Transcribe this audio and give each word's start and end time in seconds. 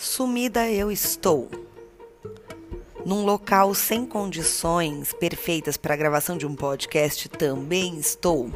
Sumida 0.00 0.68
eu 0.70 0.90
estou. 0.90 1.50
Num 3.04 3.22
local 3.22 3.74
sem 3.74 4.06
condições 4.06 5.12
perfeitas 5.12 5.76
para 5.76 5.92
a 5.92 5.96
gravação 5.96 6.38
de 6.38 6.46
um 6.46 6.56
podcast 6.56 7.28
também 7.28 7.98
estou. 7.98 8.50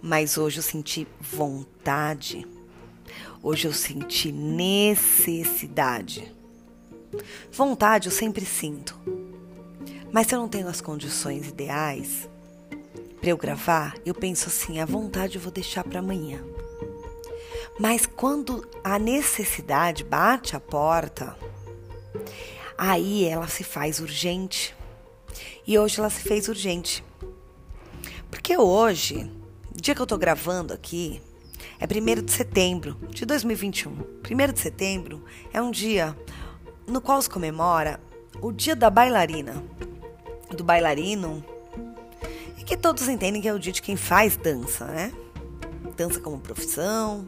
Mas 0.00 0.38
hoje 0.38 0.60
eu 0.60 0.62
senti 0.62 1.08
vontade. 1.20 2.46
Hoje 3.42 3.66
eu 3.66 3.72
senti 3.72 4.30
necessidade. 4.30 6.32
Vontade 7.50 8.06
eu 8.06 8.12
sempre 8.12 8.46
sinto. 8.46 8.96
Mas 10.12 10.28
se 10.28 10.36
eu 10.36 10.38
não 10.38 10.48
tenho 10.48 10.68
as 10.68 10.80
condições 10.80 11.48
ideais 11.48 12.28
para 13.20 13.30
eu 13.30 13.36
gravar, 13.36 13.96
eu 14.06 14.14
penso 14.14 14.46
assim: 14.46 14.78
a 14.78 14.86
vontade 14.86 15.34
eu 15.34 15.40
vou 15.40 15.50
deixar 15.50 15.82
para 15.82 15.98
amanhã. 15.98 16.40
Mas 17.80 18.04
quando 18.04 18.68
a 18.84 18.98
necessidade 18.98 20.04
bate 20.04 20.54
a 20.54 20.60
porta, 20.60 21.34
aí 22.76 23.24
ela 23.24 23.48
se 23.48 23.64
faz 23.64 24.00
urgente. 24.00 24.76
E 25.66 25.78
hoje 25.78 25.98
ela 25.98 26.10
se 26.10 26.20
fez 26.20 26.46
urgente. 26.46 27.02
Porque 28.30 28.54
hoje, 28.54 29.32
dia 29.74 29.94
que 29.94 30.02
eu 30.02 30.06
tô 30.06 30.18
gravando 30.18 30.74
aqui, 30.74 31.22
é 31.78 31.86
1 31.86 32.22
de 32.22 32.30
setembro 32.30 32.98
de 33.08 33.24
2021. 33.24 33.92
1 34.30 34.52
de 34.52 34.60
setembro 34.60 35.24
é 35.50 35.62
um 35.62 35.70
dia 35.70 36.14
no 36.86 37.00
qual 37.00 37.22
se 37.22 37.30
comemora 37.30 37.98
o 38.42 38.52
dia 38.52 38.76
da 38.76 38.90
bailarina, 38.90 39.64
do 40.54 40.62
bailarino, 40.62 41.42
e 42.58 42.62
que 42.62 42.76
todos 42.76 43.08
entendem 43.08 43.40
que 43.40 43.48
é 43.48 43.54
o 43.54 43.58
dia 43.58 43.72
de 43.72 43.80
quem 43.80 43.96
faz 43.96 44.36
dança, 44.36 44.84
né? 44.84 45.14
Dança 45.96 46.20
como 46.20 46.38
profissão, 46.38 47.26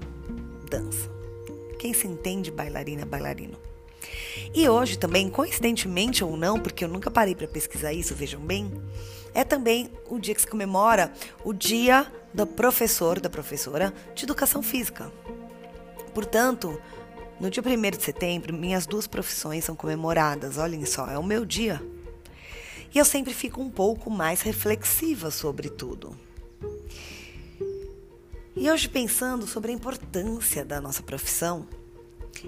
dança. 0.72 1.10
Quem 1.78 1.92
se 1.92 2.06
entende 2.06 2.50
bailarina, 2.50 3.04
bailarino. 3.04 3.58
E 4.54 4.68
hoje 4.68 4.98
também, 4.98 5.28
coincidentemente 5.28 6.24
ou 6.24 6.36
não, 6.36 6.58
porque 6.58 6.84
eu 6.84 6.88
nunca 6.88 7.10
parei 7.10 7.34
para 7.34 7.46
pesquisar 7.46 7.92
isso, 7.92 8.14
vejam 8.14 8.40
bem, 8.40 8.72
é 9.34 9.44
também 9.44 9.90
o 10.08 10.18
dia 10.18 10.34
que 10.34 10.40
se 10.40 10.46
comemora 10.46 11.12
o 11.44 11.52
dia 11.52 12.10
do 12.32 12.46
professor, 12.46 13.20
da 13.20 13.28
professora 13.28 13.92
de 14.14 14.24
educação 14.24 14.62
física. 14.62 15.12
Portanto, 16.14 16.80
no 17.38 17.50
dia 17.50 17.62
1 17.62 17.90
de 17.96 18.02
setembro, 18.02 18.54
minhas 18.54 18.86
duas 18.86 19.06
profissões 19.06 19.64
são 19.64 19.76
comemoradas. 19.76 20.58
Olhem 20.58 20.84
só, 20.86 21.06
é 21.08 21.18
o 21.18 21.22
meu 21.22 21.44
dia. 21.44 21.82
E 22.94 22.98
eu 22.98 23.04
sempre 23.04 23.34
fico 23.34 23.60
um 23.60 23.70
pouco 23.70 24.10
mais 24.10 24.42
reflexiva 24.42 25.30
sobre 25.30 25.68
tudo. 25.68 26.16
E 28.62 28.70
hoje, 28.70 28.88
pensando 28.88 29.44
sobre 29.44 29.72
a 29.72 29.74
importância 29.74 30.64
da 30.64 30.80
nossa 30.80 31.02
profissão, 31.02 31.66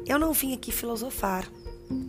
eu 0.06 0.16
não 0.16 0.32
vim 0.32 0.54
aqui 0.54 0.70
filosofar, 0.70 1.50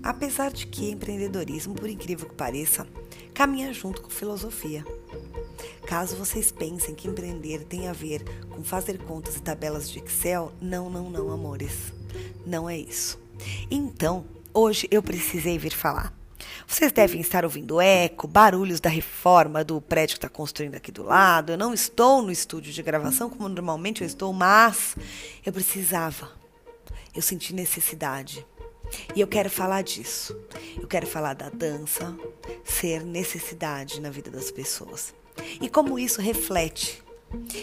apesar 0.03 0.53
de 0.53 0.67
que 0.67 0.91
empreendedorismo, 0.91 1.73
por 1.73 1.89
incrível 1.89 2.29
que 2.29 2.35
pareça, 2.35 2.85
caminha 3.33 3.73
junto 3.73 4.03
com 4.03 4.09
filosofia. 4.11 4.85
Caso 5.87 6.15
vocês 6.17 6.51
pensem 6.51 6.93
que 6.93 7.07
empreender 7.07 7.63
tem 7.63 7.87
a 7.87 7.93
ver 7.93 8.23
com 8.47 8.63
fazer 8.63 8.99
contas 8.99 9.37
e 9.37 9.41
tabelas 9.41 9.89
de 9.89 9.97
Excel, 9.97 10.53
não, 10.61 10.87
não, 10.87 11.09
não, 11.09 11.31
amores. 11.31 11.91
Não 12.45 12.69
é 12.69 12.77
isso. 12.77 13.19
Então, 13.71 14.23
hoje 14.53 14.87
eu 14.91 15.01
precisei 15.01 15.57
vir 15.57 15.73
falar. 15.73 16.14
Vocês 16.75 16.91
devem 16.91 17.21
estar 17.21 17.45
ouvindo 17.45 17.79
eco, 17.79 18.27
barulhos 18.27 18.81
da 18.81 18.89
reforma 18.89 19.63
do 19.63 19.79
prédio 19.79 20.15
que 20.15 20.17
está 20.17 20.27
construindo 20.27 20.75
aqui 20.75 20.91
do 20.91 21.03
lado. 21.03 21.53
Eu 21.53 21.57
não 21.57 21.73
estou 21.73 22.21
no 22.21 22.29
estúdio 22.29 22.73
de 22.73 22.83
gravação 22.83 23.29
como 23.29 23.47
normalmente 23.47 24.01
eu 24.01 24.05
estou, 24.05 24.33
mas 24.33 24.93
eu 25.45 25.53
precisava. 25.53 26.29
Eu 27.15 27.21
senti 27.21 27.53
necessidade. 27.53 28.45
E 29.15 29.21
eu 29.21 29.25
quero 29.25 29.49
falar 29.49 29.83
disso. 29.83 30.37
Eu 30.77 30.85
quero 30.85 31.07
falar 31.07 31.33
da 31.33 31.47
dança 31.47 32.13
ser 32.65 33.05
necessidade 33.05 34.01
na 34.01 34.09
vida 34.09 34.29
das 34.29 34.51
pessoas. 34.51 35.15
E 35.61 35.69
como 35.69 35.97
isso 35.97 36.19
reflete. 36.19 37.01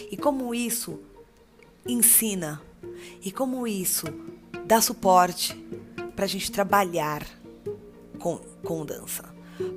E 0.09 0.17
como 0.17 0.55
isso 0.55 0.99
ensina. 1.85 2.59
E 3.21 3.31
como 3.31 3.67
isso 3.67 4.07
dá 4.65 4.81
suporte 4.81 5.55
para 6.15 6.25
a 6.25 6.27
gente 6.27 6.51
trabalhar 6.51 7.42
com, 8.23 8.39
com 8.63 8.85
dança, 8.85 9.25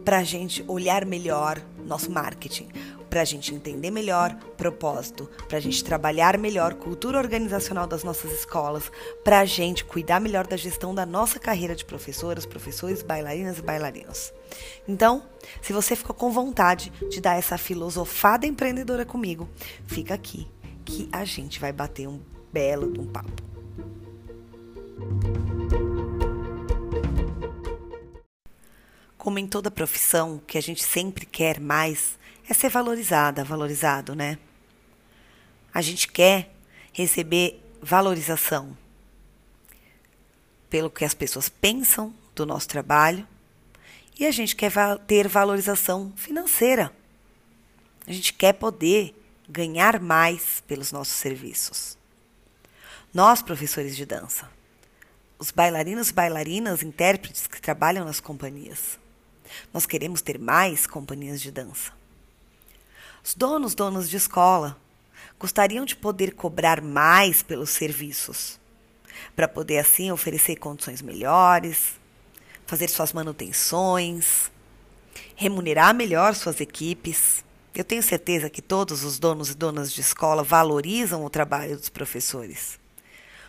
para 0.04 0.18
a 0.18 0.22
gente 0.22 0.64
olhar 0.68 1.04
melhor 1.04 1.60
nosso 1.84 2.12
marketing, 2.12 2.68
para 3.10 3.22
a 3.22 3.24
gente 3.24 3.52
entender 3.52 3.90
melhor 3.90 4.36
propósito, 4.56 5.28
para 5.48 5.58
a 5.58 5.60
gente 5.60 5.82
trabalhar 5.82 6.38
melhor 6.38 6.74
cultura 6.74 7.18
organizacional 7.18 7.88
das 7.88 8.04
nossas 8.04 8.30
escolas, 8.30 8.92
para 9.24 9.40
a 9.40 9.44
gente 9.44 9.84
cuidar 9.84 10.20
melhor 10.20 10.46
da 10.46 10.56
gestão 10.56 10.94
da 10.94 11.04
nossa 11.04 11.40
carreira 11.40 11.74
de 11.74 11.84
professoras, 11.84 12.46
professores, 12.46 13.02
bailarinas 13.02 13.58
e 13.58 13.62
bailarinos. 13.62 14.32
Então, 14.86 15.24
se 15.60 15.72
você 15.72 15.96
ficou 15.96 16.14
com 16.14 16.30
vontade 16.30 16.92
de 17.10 17.20
dar 17.20 17.36
essa 17.36 17.58
filosofada 17.58 18.46
empreendedora 18.46 19.04
comigo, 19.04 19.48
fica 19.88 20.14
aqui 20.14 20.46
que 20.84 21.08
a 21.10 21.24
gente 21.24 21.58
vai 21.58 21.72
bater 21.72 22.06
um 22.06 22.20
belo 22.52 22.94
um 22.96 23.06
papo. 23.06 23.42
Como 29.26 29.40
em 29.40 29.46
toda 29.48 29.72
profissão, 29.72 30.40
que 30.46 30.56
a 30.56 30.60
gente 30.60 30.84
sempre 30.84 31.26
quer 31.26 31.58
mais 31.58 32.16
é 32.48 32.54
ser 32.54 32.68
valorizada, 32.68 33.42
valorizado, 33.42 34.14
né? 34.14 34.38
A 35.74 35.82
gente 35.82 36.06
quer 36.06 36.54
receber 36.92 37.60
valorização 37.82 38.78
pelo 40.70 40.88
que 40.88 41.04
as 41.04 41.12
pessoas 41.12 41.48
pensam 41.48 42.14
do 42.36 42.46
nosso 42.46 42.68
trabalho 42.68 43.26
e 44.16 44.24
a 44.24 44.30
gente 44.30 44.54
quer 44.54 44.70
ter 45.08 45.26
valorização 45.26 46.12
financeira. 46.14 46.92
A 48.06 48.12
gente 48.12 48.32
quer 48.32 48.52
poder 48.52 49.12
ganhar 49.48 49.98
mais 49.98 50.62
pelos 50.68 50.92
nossos 50.92 51.14
serviços. 51.14 51.98
Nós, 53.12 53.42
professores 53.42 53.96
de 53.96 54.06
dança, 54.06 54.48
os 55.36 55.50
bailarinos, 55.50 56.12
bailarinas, 56.12 56.84
intérpretes 56.84 57.48
que 57.48 57.60
trabalham 57.60 58.04
nas 58.04 58.20
companhias, 58.20 59.00
nós 59.72 59.86
queremos 59.86 60.22
ter 60.22 60.38
mais 60.38 60.86
companhias 60.86 61.40
de 61.40 61.50
dança. 61.50 61.92
Os 63.24 63.34
donos, 63.34 63.74
donos 63.74 64.08
de 64.08 64.16
escola, 64.16 64.76
gostariam 65.38 65.84
de 65.84 65.96
poder 65.96 66.34
cobrar 66.34 66.80
mais 66.80 67.42
pelos 67.42 67.70
serviços, 67.70 68.58
para 69.34 69.48
poder 69.48 69.78
assim 69.78 70.10
oferecer 70.10 70.56
condições 70.56 71.02
melhores, 71.02 71.98
fazer 72.66 72.88
suas 72.88 73.12
manutenções, 73.12 74.50
remunerar 75.34 75.94
melhor 75.94 76.34
suas 76.34 76.60
equipes. 76.60 77.44
Eu 77.74 77.84
tenho 77.84 78.02
certeza 78.02 78.48
que 78.48 78.62
todos 78.62 79.04
os 79.04 79.18
donos 79.18 79.50
e 79.50 79.54
donas 79.54 79.92
de 79.92 80.00
escola 80.00 80.42
valorizam 80.42 81.24
o 81.24 81.30
trabalho 81.30 81.76
dos 81.76 81.88
professores, 81.88 82.78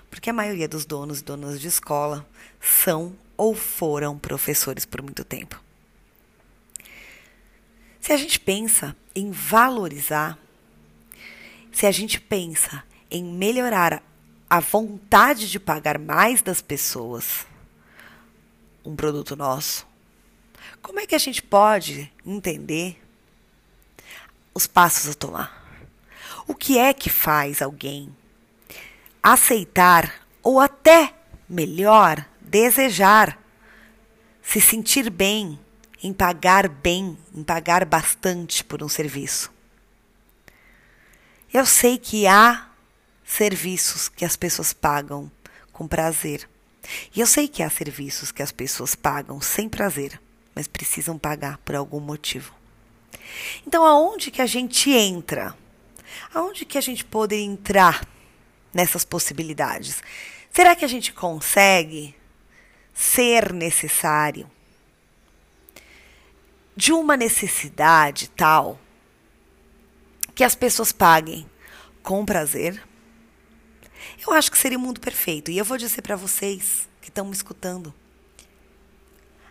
porque 0.09 0.29
a 0.29 0.33
maioria 0.33 0.67
dos 0.67 0.85
donos 0.85 1.19
e 1.19 1.23
donas 1.23 1.61
de 1.61 1.67
escola 1.67 2.27
são 2.59 3.15
ou 3.37 3.55
foram 3.55 4.17
professores 4.17 4.85
por 4.85 5.01
muito 5.01 5.23
tempo. 5.23 5.66
Se 8.07 8.13
a 8.13 8.17
gente 8.17 8.39
pensa 8.39 8.95
em 9.13 9.31
valorizar, 9.31 10.39
se 11.73 11.85
a 11.85 11.91
gente 11.91 12.21
pensa 12.21 12.81
em 13.11 13.21
melhorar 13.21 14.01
a 14.49 14.61
vontade 14.61 15.51
de 15.51 15.59
pagar 15.59 15.99
mais 15.99 16.41
das 16.41 16.61
pessoas 16.61 17.45
um 18.85 18.95
produto 18.95 19.35
nosso, 19.35 19.85
como 20.81 21.01
é 21.01 21.05
que 21.05 21.15
a 21.15 21.17
gente 21.17 21.43
pode 21.43 22.09
entender 22.25 22.97
os 24.53 24.65
passos 24.65 25.11
a 25.11 25.13
tomar? 25.13 25.83
O 26.47 26.55
que 26.55 26.77
é 26.77 26.93
que 26.93 27.09
faz 27.09 27.61
alguém 27.61 28.15
aceitar 29.21 30.25
ou 30.41 30.61
até 30.61 31.13
melhor 31.49 32.25
desejar 32.39 33.37
se 34.41 34.61
sentir 34.61 35.09
bem 35.09 35.59
em 36.01 36.13
pagar 36.13 36.67
bem, 36.67 37.17
em 37.33 37.43
pagar 37.43 37.85
bastante 37.85 38.63
por 38.63 38.83
um 38.83 38.89
serviço. 38.89 39.51
Eu 41.53 41.65
sei 41.65 41.97
que 41.97 42.27
há 42.27 42.69
serviços 43.25 44.09
que 44.09 44.25
as 44.25 44.35
pessoas 44.35 44.73
pagam 44.73 45.31
com 45.71 45.87
prazer. 45.87 46.47
E 47.15 47.19
eu 47.19 47.27
sei 47.27 47.47
que 47.47 47.61
há 47.61 47.69
serviços 47.69 48.31
que 48.31 48.41
as 48.41 48.51
pessoas 48.51 48.95
pagam 48.95 49.41
sem 49.41 49.67
prazer, 49.67 50.19
mas 50.55 50.67
precisam 50.67 51.17
pagar 51.17 51.57
por 51.59 51.75
algum 51.75 51.99
motivo. 51.99 52.53
Então, 53.65 53.83
aonde 53.85 54.31
que 54.31 54.41
a 54.41 54.45
gente 54.45 54.91
entra? 54.91 55.55
Aonde 56.33 56.65
que 56.65 56.77
a 56.77 56.81
gente 56.81 57.03
pode 57.03 57.35
entrar 57.35 58.07
nessas 58.73 59.03
possibilidades? 59.03 60.01
Será 60.51 60.75
que 60.75 60.85
a 60.85 60.87
gente 60.87 61.11
consegue 61.11 62.15
ser 62.93 63.53
necessário 63.53 64.49
de 66.77 66.93
uma 66.93 67.17
necessidade 67.17 68.29
tal 68.29 68.79
que 70.35 70.43
as 70.43 70.53
pessoas 70.53 70.91
paguem 70.91 71.49
com 72.03 72.23
prazer, 72.23 72.81
eu 74.25 74.31
acho 74.31 74.51
que 74.51 74.57
seria 74.57 74.77
o 74.77 74.81
mundo 74.81 75.01
perfeito. 75.01 75.49
E 75.49 75.57
eu 75.57 75.65
vou 75.65 75.75
dizer 75.75 76.03
para 76.03 76.15
vocês 76.15 76.87
que 77.01 77.09
estão 77.09 77.25
me 77.25 77.33
escutando. 77.33 77.91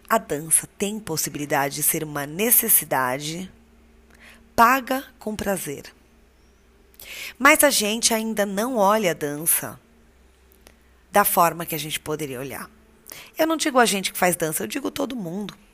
A 0.09 0.19
dança 0.19 0.69
tem 0.79 1.01
possibilidade 1.01 1.75
de 1.75 1.83
ser 1.83 2.05
uma 2.05 2.25
necessidade 2.27 3.53
paga 4.55 5.05
com 5.19 5.35
prazer. 5.35 5.93
Mas 7.37 7.65
a 7.65 7.71
gente 7.71 8.15
ainda 8.15 8.47
não 8.47 8.77
olha 8.77 9.11
a 9.11 9.15
dança 9.15 9.81
da 11.11 11.25
forma 11.25 11.67
que 11.67 11.75
a 11.75 11.79
gente 11.79 11.99
poderia 11.99 12.39
olhar. 12.39 12.71
Eu 13.37 13.49
não 13.49 13.57
digo 13.57 13.81
a 13.81 13.85
gente 13.85 14.13
que 14.13 14.19
faz 14.19 14.37
dança, 14.37 14.63
eu 14.63 14.69
digo 14.69 14.93
todo 14.93 15.17
mundo. 15.17 15.66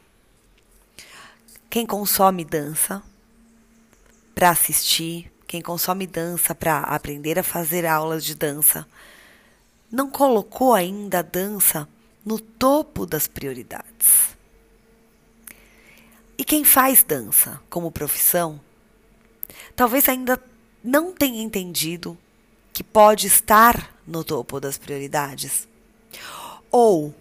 Quem 1.72 1.86
consome 1.86 2.44
dança 2.44 3.02
para 4.34 4.50
assistir, 4.50 5.32
quem 5.46 5.62
consome 5.62 6.06
dança 6.06 6.54
para 6.54 6.80
aprender 6.80 7.38
a 7.38 7.42
fazer 7.42 7.86
aulas 7.86 8.26
de 8.26 8.34
dança, 8.34 8.86
não 9.90 10.10
colocou 10.10 10.74
ainda 10.74 11.20
a 11.20 11.22
dança 11.22 11.88
no 12.26 12.38
topo 12.38 13.06
das 13.06 13.26
prioridades. 13.26 14.36
E 16.36 16.44
quem 16.44 16.62
faz 16.62 17.02
dança 17.02 17.58
como 17.70 17.90
profissão, 17.90 18.60
talvez 19.74 20.10
ainda 20.10 20.38
não 20.84 21.10
tenha 21.10 21.42
entendido 21.42 22.18
que 22.70 22.84
pode 22.84 23.26
estar 23.26 23.96
no 24.06 24.22
topo 24.22 24.60
das 24.60 24.76
prioridades. 24.76 25.66
Ou 26.70 27.14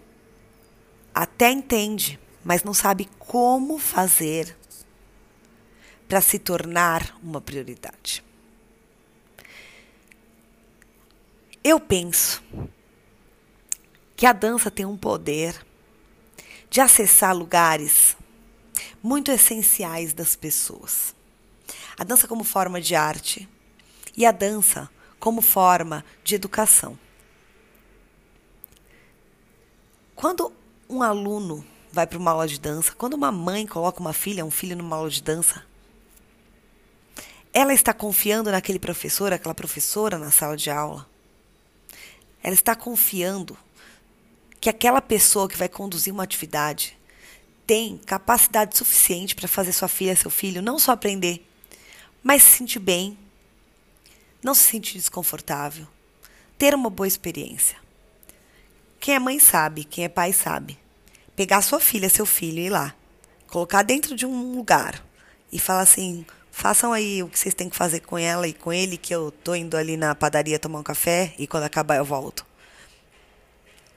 até 1.14 1.50
entende, 1.50 2.20
mas 2.44 2.62
não 2.62 2.74
sabe 2.74 3.08
como 3.18 3.78
fazer 3.78 4.56
para 6.08 6.20
se 6.20 6.38
tornar 6.38 7.18
uma 7.22 7.40
prioridade. 7.40 8.22
Eu 11.64 11.78
penso 11.78 12.42
que 14.16 14.26
a 14.26 14.32
dança 14.32 14.70
tem 14.70 14.84
um 14.84 14.96
poder 14.96 15.64
de 16.68 16.80
acessar 16.80 17.36
lugares 17.36 18.16
muito 19.02 19.30
essenciais 19.30 20.12
das 20.12 20.34
pessoas. 20.34 21.14
A 21.96 22.04
dança 22.04 22.26
como 22.26 22.44
forma 22.44 22.80
de 22.80 22.94
arte 22.94 23.48
e 24.16 24.26
a 24.26 24.32
dança 24.32 24.90
como 25.18 25.40
forma 25.40 26.04
de 26.24 26.34
educação. 26.34 26.98
Quando 30.14 30.52
um 30.88 31.02
aluno 31.02 31.64
vai 31.92 32.06
para 32.06 32.18
uma 32.18 32.30
aula 32.30 32.48
de 32.48 32.58
dança, 32.58 32.92
quando 32.92 33.14
uma 33.14 33.30
mãe 33.30 33.66
coloca 33.66 34.00
uma 34.00 34.12
filha, 34.12 34.44
um 34.44 34.50
filho 34.50 34.76
numa 34.76 34.96
aula 34.96 35.10
de 35.10 35.22
dança, 35.22 35.64
ela 37.52 37.74
está 37.74 37.92
confiando 37.92 38.50
naquele 38.50 38.78
professor, 38.78 39.32
aquela 39.32 39.54
professora 39.54 40.18
na 40.18 40.30
sala 40.30 40.56
de 40.56 40.70
aula. 40.70 41.06
Ela 42.42 42.54
está 42.54 42.74
confiando 42.74 43.56
que 44.58 44.70
aquela 44.70 45.02
pessoa 45.02 45.48
que 45.48 45.56
vai 45.56 45.68
conduzir 45.68 46.12
uma 46.12 46.22
atividade 46.22 46.96
tem 47.66 47.98
capacidade 47.98 48.76
suficiente 48.76 49.34
para 49.34 49.46
fazer 49.46 49.72
sua 49.72 49.88
filha, 49.88 50.16
seu 50.16 50.30
filho, 50.30 50.62
não 50.62 50.78
só 50.78 50.92
aprender, 50.92 51.46
mas 52.22 52.42
se 52.42 52.58
sentir 52.58 52.78
bem, 52.78 53.18
não 54.42 54.54
se 54.54 54.62
sentir 54.62 54.94
desconfortável, 54.94 55.86
ter 56.58 56.74
uma 56.74 56.88
boa 56.88 57.06
experiência. 57.06 57.76
Quem 58.98 59.14
é 59.14 59.18
mãe 59.18 59.38
sabe, 59.38 59.84
quem 59.84 60.04
é 60.04 60.08
pai 60.08 60.32
sabe. 60.32 60.81
Pegar 61.34 61.62
sua 61.62 61.80
filha, 61.80 62.08
seu 62.08 62.26
filho 62.26 62.58
e 62.58 62.66
ir 62.66 62.70
lá, 62.70 62.94
colocar 63.46 63.82
dentro 63.82 64.14
de 64.14 64.26
um 64.26 64.54
lugar 64.54 65.02
e 65.50 65.58
falar 65.58 65.80
assim: 65.80 66.26
façam 66.50 66.92
aí 66.92 67.22
o 67.22 67.28
que 67.28 67.38
vocês 67.38 67.54
têm 67.54 67.68
que 67.68 67.76
fazer 67.76 68.00
com 68.00 68.18
ela 68.18 68.46
e 68.46 68.52
com 68.52 68.72
ele, 68.72 68.96
que 68.96 69.14
eu 69.14 69.30
tô 69.30 69.54
indo 69.54 69.76
ali 69.76 69.96
na 69.96 70.14
padaria 70.14 70.58
tomar 70.58 70.80
um 70.80 70.82
café 70.82 71.34
e 71.38 71.46
quando 71.46 71.64
acabar 71.64 71.96
eu 71.96 72.04
volto. 72.04 72.46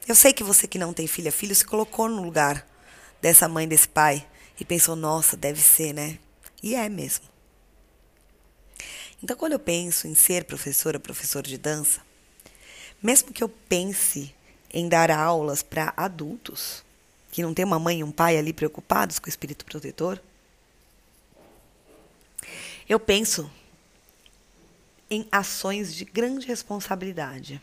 Eu 0.07 0.15
sei 0.15 0.31
que 0.31 0.43
você 0.43 0.67
que 0.67 0.77
não 0.77 0.93
tem 0.93 1.07
filha, 1.07 1.31
filho, 1.31 1.55
se 1.55 1.65
colocou 1.65 2.07
no 2.07 2.21
lugar 2.21 2.65
dessa 3.21 3.47
mãe, 3.47 3.67
desse 3.67 3.87
pai 3.87 4.25
e 4.59 4.63
pensou: 4.63 4.95
nossa, 4.95 5.35
deve 5.35 5.61
ser, 5.61 5.93
né? 5.93 6.19
E 6.61 6.75
é 6.75 6.87
mesmo. 6.87 7.25
Então, 9.21 9.35
quando 9.35 9.53
eu 9.53 9.59
penso 9.59 10.07
em 10.07 10.13
ser 10.13 10.43
professora, 10.43 10.99
professor 10.99 11.41
de 11.41 11.57
dança, 11.57 12.01
mesmo 13.01 13.33
que 13.33 13.43
eu 13.43 13.49
pense 13.49 14.33
em 14.71 14.87
dar 14.87 15.09
aulas 15.09 15.63
para 15.63 15.93
adultos, 15.97 16.83
que 17.35 17.43
não 17.43 17.53
tem 17.53 17.65
uma 17.65 17.77
mãe 17.77 17.99
e 17.99 18.03
um 18.03 18.13
pai 18.13 18.37
ali 18.37 18.53
preocupados 18.53 19.19
com 19.19 19.25
o 19.25 19.29
espírito 19.29 19.65
protetor, 19.65 20.21
eu 22.87 22.97
penso 22.97 23.51
em 25.09 25.27
ações 25.29 25.93
de 25.93 26.05
grande 26.05 26.47
responsabilidade. 26.47 27.61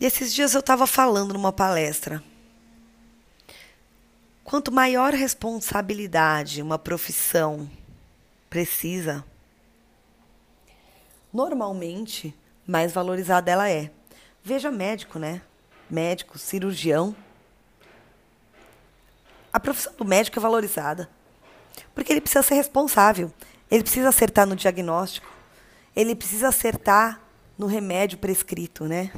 E 0.00 0.06
esses 0.06 0.32
dias 0.32 0.54
eu 0.54 0.60
estava 0.60 0.86
falando 0.86 1.34
numa 1.34 1.52
palestra. 1.52 2.24
Quanto 4.42 4.72
maior 4.72 5.12
responsabilidade 5.12 6.62
uma 6.62 6.78
profissão 6.78 7.70
precisa, 8.48 9.22
normalmente 11.30 12.34
mais 12.66 12.90
valorizada 12.90 13.50
ela 13.50 13.68
é. 13.68 13.90
Veja 14.42 14.70
médico, 14.70 15.18
né? 15.18 15.42
Médico, 15.92 16.38
cirurgião. 16.38 17.14
A 19.52 19.60
profissão 19.60 19.92
do 19.94 20.06
médico 20.06 20.38
é 20.38 20.42
valorizada. 20.42 21.10
Porque 21.94 22.10
ele 22.10 22.20
precisa 22.22 22.42
ser 22.42 22.54
responsável. 22.54 23.30
Ele 23.70 23.82
precisa 23.82 24.08
acertar 24.08 24.46
no 24.46 24.56
diagnóstico. 24.56 25.30
Ele 25.94 26.14
precisa 26.14 26.48
acertar 26.48 27.20
no 27.58 27.66
remédio 27.66 28.16
prescrito, 28.16 28.86
né? 28.86 29.12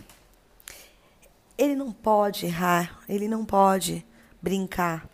Ele 1.57 1.77
não 1.77 1.93
pode 1.93 2.47
errar, 2.47 2.99
ele 3.09 3.29
não 3.29 3.45
pode 3.45 4.05
brincar, 4.43 5.09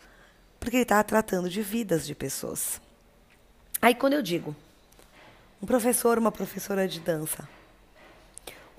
porque 0.58 0.76
ele 0.76 0.82
está 0.82 1.02
tratando 1.04 1.50
de 1.50 1.60
vidas 1.60 2.06
de 2.06 2.14
pessoas. 2.14 2.80
Aí 3.80 3.94
quando 3.94 4.14
eu 4.14 4.22
digo 4.22 4.56
um 5.62 5.66
professor, 5.66 6.18
uma 6.18 6.32
professora 6.32 6.88
de 6.88 6.98
dança, 6.98 7.46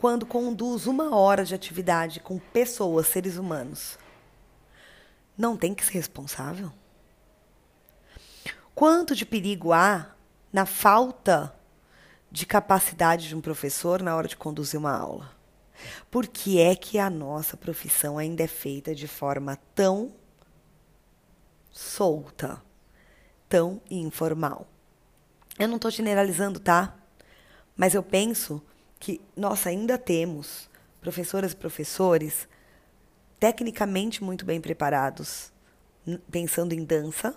quando 0.02 0.26
conduz 0.26 0.88
uma 0.88 1.16
hora 1.16 1.46
de 1.46 1.54
atividade 1.54 2.20
com 2.22 2.40
pessoas, 2.40 3.06
seres 3.06 3.38
humanos, 3.38 4.00
não 5.38 5.56
tem 5.56 5.76
que 5.76 5.86
ser 5.86 5.94
responsável? 5.94 6.74
Quanto 8.74 9.16
de 9.16 9.28
perigo 9.28 9.72
há 9.72 10.16
na 10.52 10.66
falta 10.66 11.56
de 12.32 12.48
capacidade 12.48 13.28
de 13.28 13.36
um 13.36 13.42
professor 13.42 14.02
na 14.02 14.16
hora 14.16 14.28
de 14.28 14.36
conduzir 14.36 14.80
uma 14.80 14.98
aula? 14.98 15.36
Por 16.10 16.26
que 16.26 16.60
é 16.60 16.76
que 16.76 16.98
a 16.98 17.08
nossa 17.08 17.56
profissão 17.56 18.18
ainda 18.18 18.42
é 18.42 18.48
feita 18.48 18.96
de 18.96 19.08
forma 19.08 19.56
tão 19.76 20.16
solta, 21.70 22.60
tão 23.48 23.80
informal? 23.88 24.68
Eu 25.60 25.68
não 25.68 25.76
estou 25.76 25.92
generalizando, 25.92 26.60
tá? 26.60 26.96
Mas 27.78 27.94
eu 27.94 28.02
penso 28.02 28.64
que 29.02 29.20
nós 29.36 29.66
ainda 29.66 29.98
temos 29.98 30.70
professoras 31.02 31.54
e 31.54 31.56
professores 31.56 32.48
tecnicamente 33.40 34.24
muito 34.24 34.46
bem 34.46 34.62
preparados, 34.62 35.52
pensando 36.30 36.74
em 36.74 36.86
dança, 36.86 37.36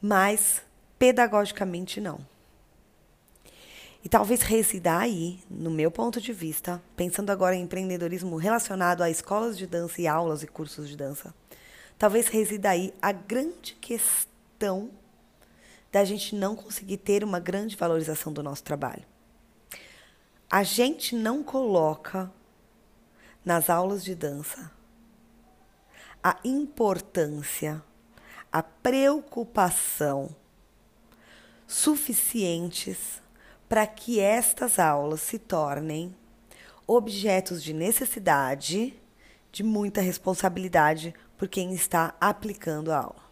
mas 0.00 0.62
pedagogicamente 0.98 1.98
não. 1.98 2.20
E 4.04 4.08
talvez 4.08 4.42
resida 4.42 4.98
aí, 4.98 5.40
no 5.48 5.70
meu 5.70 5.90
ponto 5.90 6.20
de 6.20 6.32
vista, 6.32 6.82
pensando 6.94 7.30
agora 7.30 7.56
em 7.56 7.62
empreendedorismo 7.62 8.36
relacionado 8.36 9.02
a 9.02 9.08
escolas 9.08 9.56
de 9.56 9.66
dança 9.66 10.02
e 10.02 10.06
aulas 10.06 10.42
e 10.42 10.46
cursos 10.46 10.90
de 10.90 10.96
dança, 10.96 11.34
talvez 11.98 12.28
resida 12.28 12.68
aí 12.68 12.92
a 13.00 13.12
grande 13.12 13.74
questão 13.80 14.90
da 15.90 16.04
gente 16.04 16.34
não 16.34 16.54
conseguir 16.54 16.98
ter 16.98 17.24
uma 17.24 17.40
grande 17.40 17.76
valorização 17.76 18.30
do 18.30 18.42
nosso 18.42 18.62
trabalho. 18.62 19.04
A 20.50 20.62
gente 20.62 21.14
não 21.14 21.42
coloca 21.44 22.30
nas 23.44 23.70
aulas 23.70 24.02
de 24.02 24.14
dança 24.14 24.70
a 26.22 26.36
importância, 26.44 27.82
a 28.52 28.62
preocupação 28.62 30.34
suficientes 31.66 33.22
para 33.68 33.86
que 33.86 34.18
estas 34.18 34.78
aulas 34.78 35.20
se 35.20 35.38
tornem 35.38 36.14
objetos 36.86 37.62
de 37.62 37.72
necessidade, 37.72 39.00
de 39.52 39.62
muita 39.62 40.00
responsabilidade 40.00 41.14
por 41.38 41.48
quem 41.48 41.72
está 41.72 42.14
aplicando 42.20 42.92
a 42.92 42.98
aula 42.98 43.30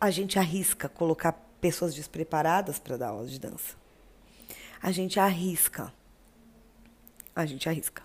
a 0.00 0.10
gente 0.10 0.38
arrisca 0.38 0.88
colocar 0.88 1.32
pessoas 1.60 1.94
despreparadas 1.94 2.78
para 2.78 2.96
dar 2.96 3.08
aula 3.08 3.26
de 3.26 3.38
dança. 3.38 3.79
A 4.82 4.90
gente 4.90 5.20
arrisca. 5.20 5.92
A 7.36 7.44
gente 7.44 7.68
arrisca. 7.68 8.02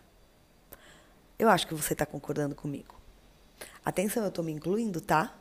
Eu 1.39 1.50
acho 1.50 1.65
que 1.65 1.74
você 1.74 1.94
está 1.94 2.05
concordando 2.05 2.53
comigo. 2.53 3.00
Atenção, 3.84 4.24
eu 4.24 4.29
estou 4.29 4.44
me 4.44 4.51
incluindo, 4.51 5.00
tá? 5.00 5.38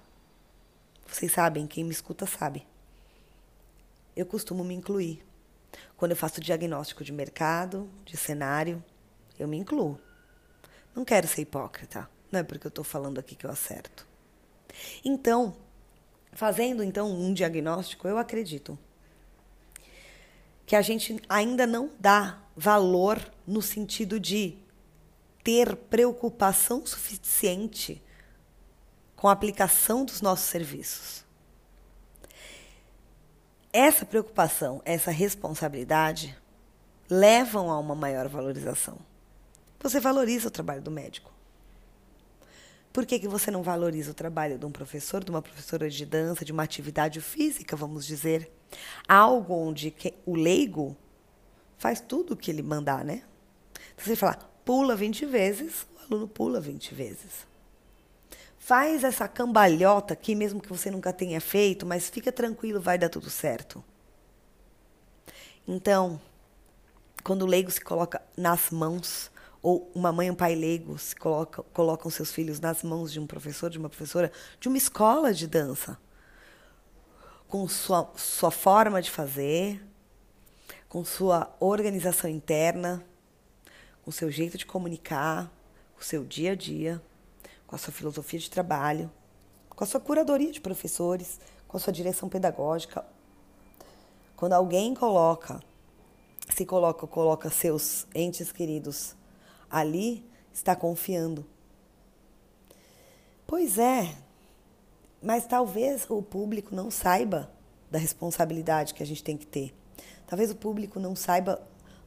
Vocês 1.07 1.33
sabem, 1.33 1.67
quem 1.67 1.83
me 1.83 1.91
escuta 1.91 2.25
sabe. 2.25 2.65
Eu 4.15 4.25
costumo 4.27 4.63
me 4.63 4.75
incluir. 4.75 5.27
Quando 5.97 6.13
eu 6.13 6.17
faço 6.17 6.41
diagnóstico 6.41 7.03
de 7.03 7.13
mercado, 7.13 7.91
de 8.05 8.17
cenário, 8.17 8.83
eu 9.37 9.49
me 9.49 9.57
incluo. 9.57 9.99
Não 10.95 11.05
quero 11.05 11.27
ser 11.27 11.43
hipócrita, 11.43 12.09
não 12.31 12.39
é 12.39 12.43
porque 12.45 12.67
eu 12.67 12.71
estou 12.71 12.85
falando 12.85 13.19
aqui 13.19 13.35
que 13.35 13.45
eu 13.45 13.51
acerto. 13.51 14.07
Então, 15.05 15.57
fazendo 16.33 16.85
então 16.85 17.11
um 17.11 17.35
diagnóstico, 17.35 18.07
eu 18.07 18.19
acredito 18.19 18.79
que 20.67 20.77
a 20.77 20.83
gente 20.83 21.21
ainda 21.29 21.67
não 21.67 21.91
dá 21.99 22.39
valor 22.57 23.21
no 23.47 23.61
sentido 23.61 24.19
de 24.19 24.57
ter 25.43 25.77
preocupação 25.77 26.87
suficiente 26.87 28.03
com 29.15 29.29
a 29.29 29.33
aplicação 29.33 30.05
dos 30.05 30.21
nossos 30.21 30.47
serviços. 30.47 31.25
Essa 33.73 34.07
preocupação, 34.07 34.81
essa 34.85 35.11
responsabilidade 35.11 36.37
levam 37.11 37.71
a 37.71 37.79
uma 37.79 37.95
maior 37.95 38.29
valorização. 38.29 38.99
Você 39.81 40.01
valoriza 40.01 40.49
o 40.49 40.51
trabalho 40.51 40.81
do 40.81 40.91
médico. 40.91 41.33
Por 42.95 43.05
que, 43.05 43.19
que 43.19 43.27
você 43.27 43.51
não 43.51 43.61
valoriza 43.61 44.13
o 44.13 44.15
trabalho 44.15 44.57
de 44.57 44.65
um 44.65 44.71
professor, 44.71 45.25
de 45.25 45.29
uma 45.29 45.43
professora 45.43 45.91
de 45.91 46.07
dança, 46.07 46.45
de 46.45 46.53
uma 46.53 46.63
atividade 46.63 47.21
física, 47.21 47.75
vamos 47.75 48.07
dizer? 48.07 48.49
Algo 49.09 49.53
onde 49.53 49.93
o 50.25 50.37
leigo 50.37 50.97
faz 51.77 52.01
tudo 52.01 52.35
o 52.35 52.37
que 52.37 52.53
ele 52.53 52.63
mandar, 52.63 53.05
né? 53.05 53.25
Então, 53.95 54.07
você 54.07 54.15
fala, 54.15 54.37
pula 54.65 54.95
20 54.95 55.27
vezes, 55.27 55.89
o 55.97 56.05
aluno 56.05 56.29
pula 56.29 56.61
20 56.61 56.95
vezes. 56.95 57.49
Faz 58.61 59.03
essa 59.03 59.27
cambalhota 59.27 60.15
aqui, 60.15 60.37
mesmo 60.37 60.61
que 60.61 60.69
você 60.69 60.89
nunca 60.89 61.13
tenha 61.13 61.41
feito, 61.41 61.85
mas 61.85 62.09
fica 62.09 62.31
tranquilo, 62.31 62.81
vai 62.81 62.97
dar 62.97 63.09
tudo 63.09 63.29
certo. 63.29 63.83
Então, 65.67 66.21
quando 67.25 67.43
o 67.43 67.47
leigo 67.47 67.73
se 67.73 67.81
coloca 67.81 68.23
nas 68.37 68.71
mãos 68.71 69.33
ou 69.65 69.91
uma 69.95 70.13
mãe 70.13 70.27
e 70.27 70.31
um 70.31 70.35
pai 70.35 70.55
leigos 70.55 71.15
colocam, 71.15 71.65
colocam 71.73 72.11
seus 72.11 72.31
filhos 72.31 72.61
nas 72.61 72.83
mãos 72.83 73.11
de 73.11 73.19
um 73.19 73.27
professor, 73.27 73.71
de 73.71 73.79
uma 73.79 73.89
professora, 73.89 74.31
de 74.61 74.69
uma 74.69 74.77
escola 74.77 75.33
de 75.33 75.47
dança, 75.47 75.99
com 77.49 77.67
sua, 77.67 78.13
sua 78.15 78.51
forma 78.51 79.01
de 79.01 79.11
fazer, 79.11 79.83
com 80.87 81.03
sua 81.03 81.51
organização 81.59 82.29
interna, 82.29 83.03
com 84.03 84.11
seu 84.11 84.31
jeito 84.31 84.59
de 84.59 84.67
comunicar, 84.67 85.51
com 85.97 86.03
seu 86.03 86.25
dia 86.25 86.53
a 86.53 86.55
dia, 86.55 87.03
com 87.67 87.75
a 87.75 87.79
sua 87.79 87.93
filosofia 87.93 88.39
de 88.39 88.51
trabalho, 88.51 89.11
com 89.71 89.83
a 89.83 89.87
sua 89.87 89.99
curadoria 89.99 90.53
de 90.53 90.61
professores, 90.61 91.41
com 91.67 91.79
a 91.79 91.81
sua 91.81 91.93
direção 91.93 92.29
pedagógica. 92.29 93.03
Quando 94.37 94.53
alguém 94.53 94.95
coloca, 94.95 95.59
se 96.55 96.67
coloca, 96.67 97.07
coloca 97.07 97.49
seus 97.49 98.07
entes 98.15 98.53
queridos 98.53 99.17
ali 99.75 100.25
está 100.53 100.77
confiando. 100.77 101.45
Pois 103.45 103.77
é, 103.77 104.17
mas 105.21 105.47
talvez 105.47 106.09
o 106.09 106.23
público 106.23 106.73
não 106.73 106.93
saiba 106.93 107.51
da 107.91 107.99
responsabilidade 107.99 108.95
que 108.95 109.03
a 109.03 109.07
gente 109.07 109.25
tem 109.25 109.37
que 109.37 109.47
ter. 109.47 109.75
Talvez 110.29 110.53
o 110.53 110.55
público 110.55 111.01
não 111.01 111.17
saiba 111.17 111.61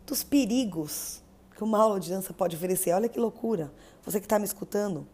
dos 0.05 0.24
perigos 0.24 1.21
que 1.55 1.63
uma 1.63 1.77
aula 1.77 2.00
de 2.00 2.09
dança 2.09 2.33
pode 2.33 2.55
oferecer. 2.55 2.93
Olha 2.93 3.09
que 3.09 3.19
loucura. 3.19 3.69
Você 4.05 4.21
que 4.21 4.25
está 4.25 4.39
me 4.39 4.45
escutando, 4.45 5.05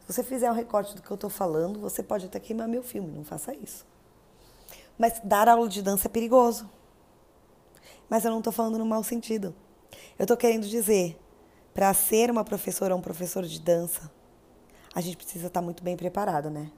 se 0.00 0.12
você 0.12 0.22
fizer 0.22 0.50
um 0.50 0.54
recorte 0.54 0.94
do 0.94 1.00
que 1.00 1.10
eu 1.10 1.14
estou 1.14 1.30
falando, 1.30 1.80
você 1.80 2.02
pode 2.02 2.26
até 2.26 2.38
queimar 2.38 2.68
meu 2.68 2.82
filme. 2.82 3.10
Não 3.10 3.24
faça 3.24 3.54
isso. 3.54 3.86
Mas 4.98 5.18
dar 5.24 5.48
aula 5.48 5.66
de 5.66 5.80
dança 5.80 6.08
é 6.08 6.10
perigoso. 6.10 6.68
Mas 8.08 8.24
eu 8.26 8.30
não 8.30 8.38
estou 8.38 8.52
falando 8.52 8.78
no 8.78 8.84
mau 8.84 9.02
sentido. 9.02 9.54
Eu 10.18 10.24
estou 10.24 10.36
querendo 10.36 10.66
dizer 10.68 11.18
para 11.74 11.92
ser 11.94 12.30
uma 12.30 12.44
professora 12.44 12.94
ou 12.94 13.00
um 13.00 13.02
professor 13.02 13.44
de 13.44 13.60
dança, 13.60 14.10
a 14.94 15.00
gente 15.00 15.16
precisa 15.16 15.46
estar 15.46 15.60
tá 15.60 15.64
muito 15.64 15.82
bem 15.82 15.96
preparado, 15.96 16.50
né? 16.50 16.70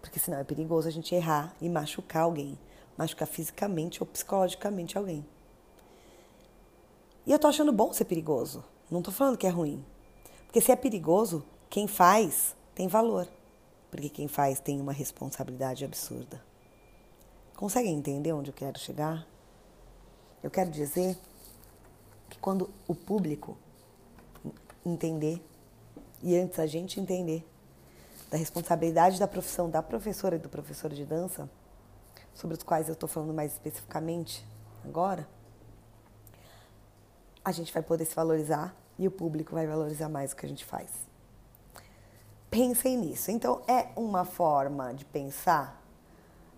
Porque 0.00 0.18
senão 0.18 0.38
é 0.38 0.44
perigoso 0.44 0.86
a 0.86 0.90
gente 0.90 1.14
errar 1.14 1.54
e 1.60 1.68
machucar 1.68 2.24
alguém, 2.24 2.58
machucar 2.96 3.26
fisicamente 3.26 4.02
ou 4.02 4.06
psicologicamente 4.06 4.98
alguém. 4.98 5.26
E 7.26 7.32
eu 7.32 7.38
tô 7.38 7.46
achando 7.46 7.72
bom 7.72 7.92
ser 7.92 8.04
perigoso. 8.04 8.62
Não 8.90 9.00
tô 9.00 9.10
falando 9.10 9.38
que 9.38 9.46
é 9.46 9.50
ruim. 9.50 9.82
Porque 10.44 10.60
se 10.60 10.70
é 10.70 10.76
perigoso, 10.76 11.42
quem 11.70 11.88
faz 11.88 12.54
tem 12.74 12.86
valor. 12.86 13.26
Porque 13.90 14.10
quem 14.10 14.28
faz 14.28 14.60
tem 14.60 14.78
uma 14.78 14.92
responsabilidade 14.92 15.84
absurda. 15.84 16.44
Conseguem 17.56 17.94
entender 17.94 18.32
onde 18.32 18.50
eu 18.50 18.54
quero 18.54 18.78
chegar? 18.78 19.26
Eu 20.42 20.50
quero 20.50 20.70
dizer 20.70 21.16
que 22.28 22.38
quando 22.38 22.68
o 22.86 22.94
público 22.94 23.56
entender, 24.84 25.42
e 26.22 26.36
antes 26.36 26.58
a 26.58 26.66
gente 26.66 27.00
entender 27.00 27.46
da 28.30 28.36
responsabilidade 28.36 29.18
da 29.18 29.28
profissão 29.28 29.70
da 29.70 29.82
professora 29.82 30.36
e 30.36 30.38
do 30.38 30.48
professor 30.48 30.92
de 30.92 31.04
dança, 31.04 31.48
sobre 32.34 32.56
os 32.56 32.62
quais 32.62 32.88
eu 32.88 32.94
estou 32.94 33.08
falando 33.08 33.32
mais 33.32 33.52
especificamente 33.52 34.44
agora, 34.84 35.28
a 37.44 37.52
gente 37.52 37.72
vai 37.72 37.82
poder 37.82 38.04
se 38.04 38.14
valorizar 38.14 38.74
e 38.98 39.06
o 39.06 39.10
público 39.10 39.54
vai 39.54 39.66
valorizar 39.66 40.08
mais 40.08 40.32
o 40.32 40.36
que 40.36 40.46
a 40.46 40.48
gente 40.48 40.64
faz. 40.64 40.90
Pensem 42.50 42.96
nisso. 42.96 43.30
Então, 43.30 43.62
é 43.66 43.88
uma 43.96 44.24
forma 44.24 44.94
de 44.94 45.04
pensar 45.04 45.82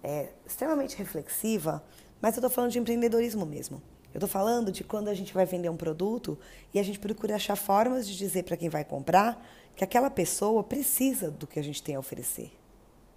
é, 0.02 0.30
extremamente 0.46 0.96
reflexiva, 0.96 1.82
mas 2.20 2.34
eu 2.34 2.40
estou 2.40 2.50
falando 2.50 2.70
de 2.70 2.78
empreendedorismo 2.78 3.44
mesmo. 3.44 3.82
Eu 4.16 4.18
estou 4.18 4.30
falando 4.30 4.72
de 4.72 4.82
quando 4.82 5.08
a 5.08 5.14
gente 5.14 5.34
vai 5.34 5.44
vender 5.44 5.68
um 5.68 5.76
produto 5.76 6.38
e 6.72 6.78
a 6.78 6.82
gente 6.82 6.98
procura 6.98 7.34
achar 7.34 7.54
formas 7.54 8.08
de 8.08 8.16
dizer 8.16 8.44
para 8.44 8.56
quem 8.56 8.70
vai 8.70 8.82
comprar 8.82 9.46
que 9.74 9.84
aquela 9.84 10.08
pessoa 10.08 10.64
precisa 10.64 11.30
do 11.30 11.46
que 11.46 11.58
a 11.58 11.62
gente 11.62 11.82
tem 11.82 11.96
a 11.96 11.98
oferecer, 11.98 12.50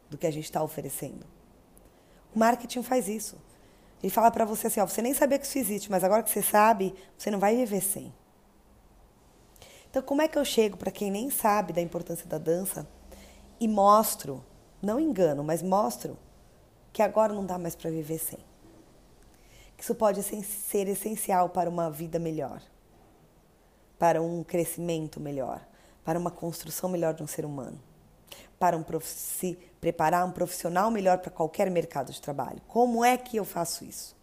do 0.10 0.18
que 0.18 0.28
a 0.28 0.32
gente 0.32 0.44
está 0.44 0.62
oferecendo. 0.62 1.26
O 2.36 2.40
marketing 2.40 2.84
faz 2.84 3.08
isso. 3.08 3.38
Ele 4.04 4.12
fala 4.12 4.30
para 4.30 4.44
você 4.44 4.68
assim: 4.68 4.82
ó, 4.82 4.86
você 4.86 5.02
nem 5.02 5.14
sabia 5.14 5.40
que 5.40 5.46
isso 5.46 5.58
existe, 5.58 5.90
mas 5.90 6.04
agora 6.04 6.22
que 6.22 6.30
você 6.30 6.42
sabe, 6.42 6.94
você 7.18 7.32
não 7.32 7.40
vai 7.40 7.56
viver 7.56 7.80
sem. 7.80 8.14
Então, 9.90 10.02
como 10.02 10.22
é 10.22 10.28
que 10.28 10.38
eu 10.38 10.44
chego 10.44 10.76
para 10.76 10.92
quem 10.92 11.10
nem 11.10 11.30
sabe 11.30 11.72
da 11.72 11.80
importância 11.80 12.28
da 12.28 12.38
dança 12.38 12.86
e 13.58 13.70
mostro, 13.70 14.44
não 14.82 15.00
engano, 15.00 15.46
mas 15.46 15.64
mostro 15.64 16.20
que 16.92 17.02
agora 17.02 17.32
não 17.32 17.46
dá 17.46 17.58
mais 17.58 17.74
para 17.74 17.90
viver 17.90 18.20
sem? 18.20 18.49
Isso 19.80 19.96
pode 19.96 20.22
ser 20.22 20.90
essencial 20.90 21.50
para 21.50 21.70
uma 21.70 21.90
vida 21.90 22.20
melhor, 22.20 22.62
para 23.98 24.22
um 24.22 24.44
crescimento 24.44 25.22
melhor, 25.22 25.66
para 26.04 26.20
uma 26.20 26.30
construção 26.30 26.90
melhor 26.90 27.14
de 27.14 27.24
um 27.24 27.28
ser 27.28 27.46
humano, 27.46 27.80
para 28.60 28.76
um 28.76 28.84
se 29.02 29.58
preparar 29.80 30.26
um 30.28 30.32
profissional 30.32 30.92
melhor 30.92 31.20
para 31.20 31.32
qualquer 31.32 31.72
mercado 31.72 32.12
de 32.12 32.22
trabalho. 32.22 32.62
Como 32.68 33.06
é 33.06 33.18
que 33.18 33.38
eu 33.38 33.46
faço 33.46 33.86
isso? 33.86 34.18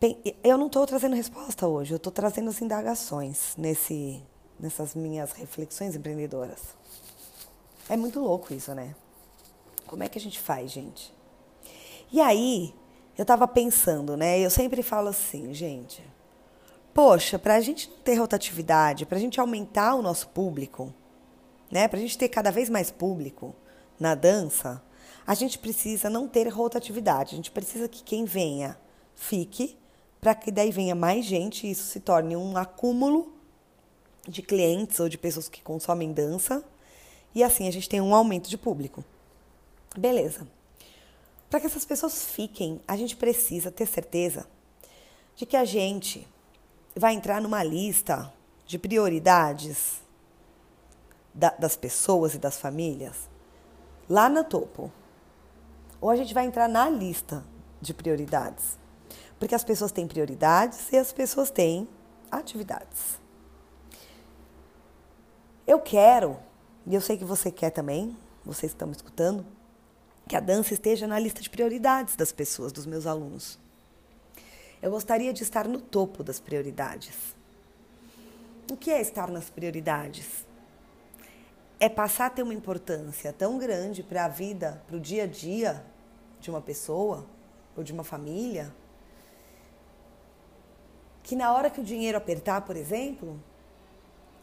Bem, 0.00 0.20
eu 0.44 0.56
não 0.56 0.66
estou 0.66 0.86
trazendo 0.86 1.16
resposta 1.16 1.66
hoje, 1.66 1.92
eu 1.92 1.96
estou 1.96 2.12
trazendo 2.12 2.50
as 2.50 2.62
indagações 2.62 3.54
nesse, 3.56 4.22
nessas 4.58 4.94
minhas 4.94 5.32
reflexões 5.32 5.96
empreendedoras. 5.96 6.76
É 7.88 7.96
muito 7.96 8.20
louco 8.20 8.54
isso, 8.54 8.72
né? 8.74 8.94
Como 9.86 10.02
é 10.04 10.08
que 10.08 10.18
a 10.18 10.20
gente 10.20 10.38
faz, 10.38 10.70
gente? 10.70 11.12
E 12.12 12.20
aí, 12.20 12.74
eu 13.16 13.22
estava 13.22 13.48
pensando, 13.48 14.18
né? 14.18 14.38
Eu 14.38 14.50
sempre 14.50 14.82
falo 14.82 15.08
assim, 15.08 15.54
gente. 15.54 16.02
Poxa, 16.92 17.38
para 17.38 17.54
a 17.54 17.60
gente 17.60 17.88
ter 17.88 18.16
rotatividade, 18.16 19.06
para 19.06 19.16
a 19.16 19.20
gente 19.20 19.40
aumentar 19.40 19.94
o 19.94 20.02
nosso 20.02 20.28
público, 20.28 20.92
né? 21.70 21.88
Para 21.88 21.98
a 21.98 22.02
gente 22.02 22.18
ter 22.18 22.28
cada 22.28 22.50
vez 22.50 22.68
mais 22.68 22.90
público 22.90 23.54
na 23.98 24.14
dança, 24.14 24.82
a 25.26 25.34
gente 25.34 25.58
precisa 25.58 26.10
não 26.10 26.28
ter 26.28 26.46
rotatividade. 26.48 27.32
A 27.32 27.36
gente 27.36 27.50
precisa 27.50 27.88
que 27.88 28.02
quem 28.02 28.26
venha 28.26 28.78
fique, 29.14 29.78
para 30.20 30.34
que 30.34 30.50
daí 30.50 30.70
venha 30.70 30.94
mais 30.94 31.24
gente 31.24 31.66
e 31.66 31.70
isso 31.70 31.84
se 31.84 31.98
torne 31.98 32.36
um 32.36 32.58
acúmulo 32.58 33.32
de 34.28 34.42
clientes 34.42 35.00
ou 35.00 35.08
de 35.08 35.16
pessoas 35.16 35.48
que 35.48 35.62
consomem 35.62 36.12
dança. 36.12 36.62
E 37.34 37.42
assim 37.42 37.66
a 37.66 37.72
gente 37.72 37.88
tem 37.88 38.02
um 38.02 38.14
aumento 38.14 38.50
de 38.50 38.58
público. 38.58 39.02
Beleza. 39.96 40.46
Para 41.52 41.60
que 41.60 41.66
essas 41.66 41.84
pessoas 41.84 42.24
fiquem, 42.24 42.80
a 42.88 42.96
gente 42.96 43.14
precisa 43.14 43.70
ter 43.70 43.84
certeza 43.84 44.46
de 45.36 45.44
que 45.44 45.54
a 45.54 45.66
gente 45.66 46.26
vai 46.96 47.12
entrar 47.12 47.42
numa 47.42 47.62
lista 47.62 48.32
de 48.64 48.78
prioridades 48.78 50.00
da, 51.34 51.50
das 51.50 51.76
pessoas 51.76 52.32
e 52.32 52.38
das 52.38 52.56
famílias 52.56 53.28
lá 54.08 54.30
no 54.30 54.42
topo. 54.44 54.90
Ou 56.00 56.08
a 56.08 56.16
gente 56.16 56.32
vai 56.32 56.46
entrar 56.46 56.70
na 56.70 56.88
lista 56.88 57.44
de 57.82 57.92
prioridades. 57.92 58.78
Porque 59.38 59.54
as 59.54 59.62
pessoas 59.62 59.92
têm 59.92 60.08
prioridades 60.08 60.90
e 60.90 60.96
as 60.96 61.12
pessoas 61.12 61.50
têm 61.50 61.86
atividades. 62.30 63.20
Eu 65.66 65.80
quero, 65.80 66.38
e 66.86 66.94
eu 66.94 67.00
sei 67.02 67.18
que 67.18 67.26
você 67.26 67.50
quer 67.50 67.68
também, 67.68 68.16
vocês 68.42 68.72
estão 68.72 68.88
me 68.88 68.96
escutando, 68.96 69.44
que 70.32 70.36
a 70.36 70.40
dança 70.40 70.72
esteja 70.72 71.06
na 71.06 71.18
lista 71.18 71.42
de 71.42 71.50
prioridades 71.50 72.16
das 72.16 72.32
pessoas, 72.32 72.72
dos 72.72 72.86
meus 72.86 73.06
alunos. 73.06 73.58
Eu 74.80 74.90
gostaria 74.90 75.30
de 75.30 75.42
estar 75.42 75.68
no 75.68 75.78
topo 75.78 76.24
das 76.24 76.40
prioridades. 76.40 77.36
O 78.70 78.74
que 78.74 78.90
é 78.90 79.02
estar 79.02 79.30
nas 79.30 79.50
prioridades? 79.50 80.46
É 81.78 81.86
passar 81.86 82.24
a 82.24 82.30
ter 82.30 82.42
uma 82.42 82.54
importância 82.54 83.30
tão 83.30 83.58
grande 83.58 84.02
para 84.02 84.24
a 84.24 84.28
vida, 84.28 84.82
para 84.86 84.96
o 84.96 85.00
dia 85.00 85.24
a 85.24 85.26
dia 85.26 85.84
de 86.40 86.48
uma 86.48 86.62
pessoa 86.62 87.26
ou 87.76 87.84
de 87.84 87.92
uma 87.92 88.02
família, 88.02 88.74
que 91.22 91.36
na 91.36 91.52
hora 91.52 91.68
que 91.68 91.78
o 91.82 91.84
dinheiro 91.84 92.16
apertar, 92.16 92.62
por 92.62 92.74
exemplo, 92.78 93.38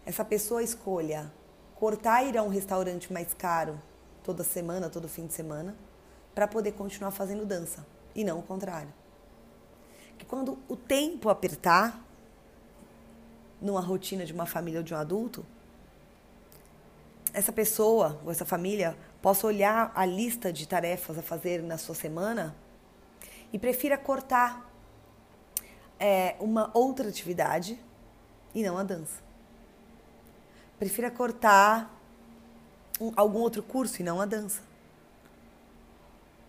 essa 0.05 0.24
pessoa 0.24 0.62
escolha 0.62 1.34
cortar 1.74 2.22
ir 2.25 2.38
a 2.38 2.43
um 2.43 2.50
restaurante 2.50 3.12
mais 3.12 3.34
caro 3.34 3.88
toda 4.23 4.43
semana, 4.43 4.89
todo 4.89 5.07
fim 5.07 5.25
de 5.27 5.33
semana, 5.33 5.75
para 6.33 6.47
poder 6.47 6.73
continuar 6.73 7.11
fazendo 7.11 7.45
dança 7.45 7.85
e 8.15 8.23
não 8.23 8.39
o 8.39 8.43
contrário. 8.43 8.93
Que 10.17 10.25
quando 10.25 10.57
o 10.67 10.75
tempo 10.75 11.29
apertar 11.29 12.03
numa 13.61 13.81
rotina 13.81 14.25
de 14.25 14.33
uma 14.33 14.45
família 14.45 14.79
ou 14.79 14.83
de 14.83 14.93
um 14.93 14.97
adulto, 14.97 15.45
essa 17.33 17.51
pessoa 17.51 18.19
ou 18.23 18.31
essa 18.31 18.45
família 18.45 18.97
possa 19.21 19.45
olhar 19.45 19.91
a 19.95 20.05
lista 20.05 20.51
de 20.51 20.67
tarefas 20.67 21.17
a 21.17 21.21
fazer 21.21 21.61
na 21.61 21.77
sua 21.77 21.95
semana 21.95 22.55
e 23.51 23.59
prefira 23.59 23.97
cortar 23.97 24.69
é, 25.99 26.35
uma 26.39 26.71
outra 26.73 27.09
atividade 27.09 27.79
e 28.53 28.63
não 28.63 28.77
a 28.77 28.83
dança. 28.83 29.21
Prefira 30.77 31.11
cortar 31.11 31.93
um, 33.00 33.12
algum 33.15 33.39
outro 33.39 33.63
curso 33.63 34.01
e 34.01 34.03
não 34.03 34.20
a 34.22 34.25
dança. 34.25 34.62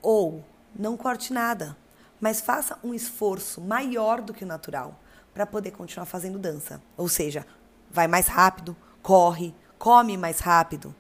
Ou 0.02 0.44
não 0.74 0.96
corte 0.96 1.32
nada, 1.32 1.76
mas 2.20 2.40
faça 2.40 2.78
um 2.82 2.94
esforço 2.94 3.60
maior 3.60 4.20
do 4.20 4.32
que 4.32 4.44
o 4.44 4.46
natural 4.46 4.98
para 5.32 5.46
poder 5.46 5.70
continuar 5.72 6.06
fazendo 6.06 6.38
dança. 6.38 6.80
Ou 6.96 7.08
seja, 7.08 7.46
vai 7.90 8.06
mais 8.06 8.26
rápido, 8.26 8.76
corre, 9.02 9.54
come 9.78 10.16
mais 10.16 10.40
rápido, 10.40 10.94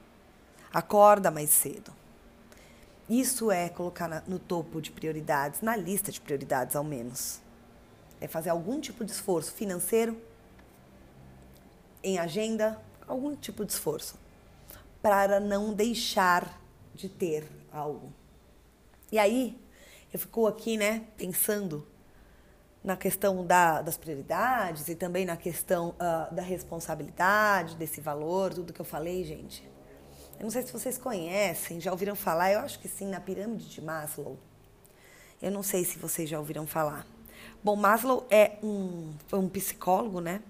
acorda 0.72 1.30
mais 1.30 1.50
cedo. 1.50 1.92
Isso 3.08 3.50
é 3.50 3.68
colocar 3.68 4.22
no 4.26 4.38
topo 4.38 4.80
de 4.80 4.90
prioridades, 4.90 5.60
na 5.60 5.76
lista 5.76 6.12
de 6.12 6.20
prioridades 6.20 6.76
ao 6.76 6.84
menos 6.84 7.40
é 8.20 8.28
fazer 8.28 8.50
algum 8.50 8.78
tipo 8.78 9.04
de 9.04 9.12
esforço 9.12 9.52
financeiro, 9.52 10.20
em 12.02 12.18
agenda, 12.18 12.80
algum 13.08 13.34
tipo 13.34 13.64
de 13.64 13.72
esforço, 13.72 14.18
para 15.02 15.40
não 15.40 15.72
deixar 15.72 16.60
de 16.94 17.08
ter 17.08 17.46
algo. 17.72 18.12
E 19.10 19.18
aí, 19.18 19.58
eu 20.12 20.18
fico 20.18 20.46
aqui, 20.46 20.76
né, 20.76 21.04
pensando 21.16 21.86
na 22.82 22.96
questão 22.96 23.44
da, 23.44 23.82
das 23.82 23.96
prioridades 23.96 24.88
e 24.88 24.94
também 24.94 25.24
na 25.24 25.36
questão 25.36 25.90
uh, 25.90 26.34
da 26.34 26.42
responsabilidade, 26.42 27.76
desse 27.76 28.00
valor, 28.00 28.54
tudo 28.54 28.72
que 28.72 28.80
eu 28.80 28.84
falei, 28.84 29.24
gente. 29.24 29.68
Eu 30.38 30.44
não 30.44 30.50
sei 30.50 30.62
se 30.62 30.72
vocês 30.72 30.96
conhecem, 30.96 31.80
já 31.80 31.92
ouviram 31.92 32.16
falar, 32.16 32.52
eu 32.52 32.60
acho 32.60 32.78
que 32.78 32.88
sim, 32.88 33.06
na 33.06 33.20
pirâmide 33.20 33.68
de 33.68 33.80
Maslow. 33.82 34.38
Eu 35.40 35.50
não 35.50 35.62
sei 35.62 35.84
se 35.84 35.98
vocês 35.98 36.28
já 36.28 36.38
ouviram 36.38 36.66
falar. 36.66 37.06
Bom, 37.62 37.76
Maslow 37.76 38.26
é 38.30 38.58
um, 38.62 39.12
um 39.32 39.48
psicólogo, 39.48 40.20
né, 40.20 40.42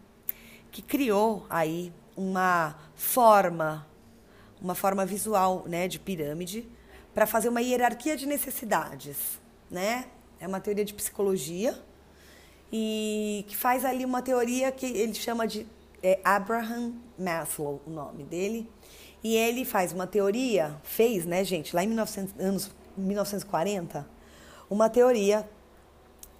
que 0.70 0.80
criou 0.80 1.44
aí 1.50 1.92
uma 2.16 2.76
forma, 2.94 3.84
uma 4.60 4.74
forma 4.74 5.06
visual, 5.06 5.64
né, 5.66 5.88
de 5.88 5.98
pirâmide 5.98 6.68
para 7.14 7.26
fazer 7.26 7.48
uma 7.48 7.60
hierarquia 7.60 8.16
de 8.16 8.26
necessidades, 8.26 9.40
né? 9.70 10.06
É 10.38 10.46
uma 10.46 10.60
teoria 10.60 10.84
de 10.84 10.94
psicologia 10.94 11.78
e 12.72 13.44
que 13.48 13.56
faz 13.56 13.84
ali 13.84 14.04
uma 14.04 14.22
teoria 14.22 14.70
que 14.70 14.86
ele 14.86 15.14
chama 15.14 15.46
de 15.46 15.66
é 16.02 16.18
Abraham 16.24 16.94
Maslow, 17.18 17.82
o 17.86 17.90
nome 17.90 18.24
dele. 18.24 18.68
E 19.22 19.36
ele 19.36 19.66
faz 19.66 19.92
uma 19.92 20.06
teoria, 20.06 20.74
fez, 20.82 21.26
né, 21.26 21.44
gente, 21.44 21.76
lá 21.76 21.84
em 21.84 21.88
1900, 21.88 22.40
anos 22.40 22.70
1940, 22.96 24.08
uma 24.70 24.88
teoria 24.88 25.46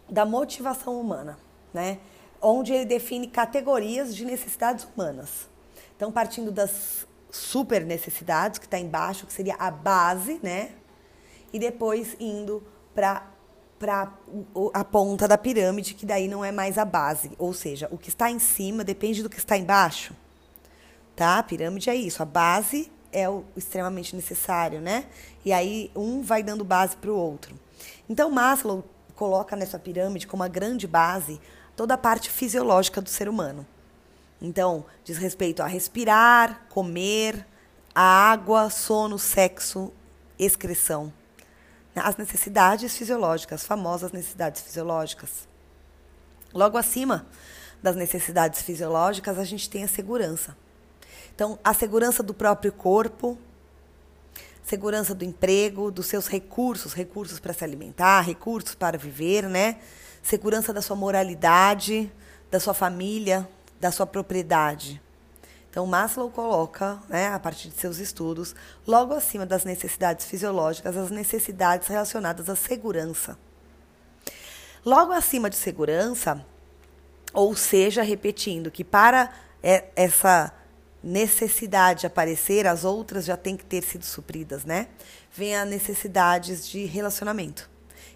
da 0.09 0.25
motivação 0.25 0.99
humana, 0.99 1.39
né? 1.75 1.99
onde 2.41 2.73
ele 2.73 2.85
define 2.85 3.27
categorias 3.27 4.15
de 4.15 4.25
necessidades 4.25 4.87
humanas. 4.87 5.49
Então, 5.95 6.11
partindo 6.11 6.51
das 6.51 7.07
super 7.31 7.85
necessidades, 7.85 8.59
que 8.59 8.67
está 8.67 8.79
embaixo, 8.79 9.27
que 9.27 9.33
seria 9.33 9.55
a 9.55 9.71
base, 9.71 10.41
né? 10.43 10.73
E 11.53 11.59
depois 11.59 12.17
indo 12.19 12.63
para 12.95 13.27
para 13.81 14.13
a 14.75 14.85
ponta 14.85 15.27
da 15.27 15.39
pirâmide, 15.39 15.95
que 15.95 16.05
daí 16.05 16.29
não 16.29 16.45
é 16.45 16.53
mais 16.53 16.77
a 16.77 16.85
base. 16.85 17.31
Ou 17.39 17.55
seja, 17.55 17.89
o 17.91 17.97
que 17.97 18.11
está 18.11 18.31
em 18.31 18.39
cima 18.39 18.85
depende 18.85 19.23
do 19.23 19.31
que 19.31 19.39
está 19.39 19.57
embaixo. 19.57 20.15
Tá? 21.17 21.39
A 21.39 21.43
pirâmide 21.43 21.89
é 21.89 21.95
isso. 21.95 22.23
A 22.23 22.27
base 22.27 22.93
é 23.11 23.27
o 23.27 23.43
extremamente 23.57 24.15
necessário, 24.15 24.83
né? 24.83 25.07
E 25.47 25.51
aí 25.51 25.91
um 25.97 26.21
vai 26.21 26.43
dando 26.43 26.63
base 26.63 26.95
para 26.95 27.11
o 27.11 27.17
outro. 27.17 27.59
Então 28.07 28.31
Maslow 28.31 28.85
coloca 29.15 29.57
nessa 29.57 29.79
pirâmide 29.79 30.27
como 30.27 30.43
a 30.43 30.49
grande 30.49 30.87
base 30.87 31.41
toda 31.75 31.95
a 31.95 31.99
parte 31.99 32.29
fisiológica 32.29 33.01
do 33.01 33.09
ser 33.09 33.31
humano. 33.31 33.67
Então, 34.41 34.85
diz 35.05 35.19
respeito 35.19 35.63
a 35.63 35.67
respirar, 35.67 36.67
comer, 36.69 37.47
a 37.95 38.03
água, 38.03 38.71
sono, 38.71 39.19
sexo, 39.19 39.93
excreção. 40.39 41.13
As 41.95 42.17
necessidades 42.17 42.97
fisiológicas, 42.97 43.61
as 43.61 43.67
famosas 43.67 44.13
necessidades 44.13 44.63
fisiológicas. 44.63 45.49
Logo 46.55 46.79
acima 46.79 47.27
das 47.83 47.97
necessidades 47.97 48.63
fisiológicas, 48.63 49.39
a 49.39 49.45
gente 49.45 49.69
tem 49.69 49.85
a 49.85 49.89
segurança. 49.89 50.57
Então, 51.35 51.59
a 51.63 51.75
segurança 51.75 52.23
do 52.23 52.33
próprio 52.33 52.73
corpo, 52.73 53.39
segurança 54.63 55.15
do 55.15 55.25
emprego, 55.25 55.91
dos 55.91 56.07
seus 56.07 56.27
recursos, 56.29 56.93
recursos 56.93 57.41
para 57.41 57.53
se 57.53 57.65
alimentar, 57.65 58.21
recursos 58.21 58.75
para 58.75 58.97
viver, 58.97 59.49
né? 59.49 59.79
Segurança 60.23 60.73
da 60.73 60.83
sua 60.83 60.97
moralidade, 60.97 62.11
da 62.51 62.61
sua 62.61 62.75
família, 62.75 63.49
da 63.81 63.91
sua 63.91 64.07
propriedade. 64.07 65.01
Então, 65.71 65.87
Maslow 65.87 66.31
coloca, 66.31 66.99
né, 67.09 67.29
a 67.29 67.39
partir 67.39 67.69
de 67.69 67.77
seus 67.79 67.99
estudos, 67.99 68.55
logo 68.87 69.15
acima 69.15 69.47
das 69.47 69.65
necessidades 69.65 70.27
fisiológicas, 70.27 70.97
as 70.97 71.11
necessidades 71.11 71.89
relacionadas 71.89 72.49
à 72.49 72.57
segurança. 72.57 73.39
Logo 74.85 75.13
acima 75.13 75.49
de 75.49 75.57
segurança, 75.57 76.45
ou 77.33 77.55
seja, 77.55 78.03
repetindo 78.03 78.71
que 78.71 78.83
para 78.83 79.33
é, 79.63 79.85
essa 79.95 80.53
necessidade 81.03 82.07
aparecer, 82.07 82.67
as 82.67 82.85
outras 82.85 83.25
já 83.25 83.37
têm 83.37 83.57
que 83.57 83.65
ter 83.65 83.83
sido 83.83 84.05
supridas, 84.05 84.65
né? 84.65 84.89
Vem 85.33 85.57
as 85.57 85.69
necessidades 85.69 86.69
de 86.69 86.85
relacionamento. 86.85 87.71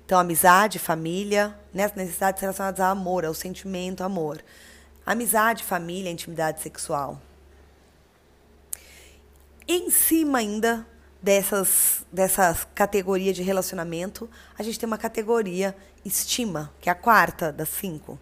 Então, 0.04 0.18
amizade, 0.18 0.78
família, 0.78 1.56
né? 1.72 1.84
as 1.84 1.94
necessidades 1.94 2.40
relacionadas 2.40 2.80
ao 2.80 2.90
amor, 2.92 3.24
ao 3.24 3.32
sentimento, 3.32 4.02
amor. 4.02 4.42
Amizade, 5.06 5.62
família, 5.62 6.10
intimidade 6.10 6.62
sexual. 6.62 7.20
Em 9.68 9.90
cima 9.90 10.38
ainda 10.38 10.86
dessas, 11.20 12.04
dessas 12.12 12.66
categorias 12.74 13.36
de 13.36 13.42
relacionamento, 13.42 14.30
a 14.58 14.62
gente 14.62 14.78
tem 14.78 14.86
uma 14.86 14.98
categoria 14.98 15.76
estima, 16.04 16.72
que 16.80 16.88
é 16.88 16.92
a 16.92 16.94
quarta 16.94 17.50
das 17.52 17.68
cinco. 17.68 18.18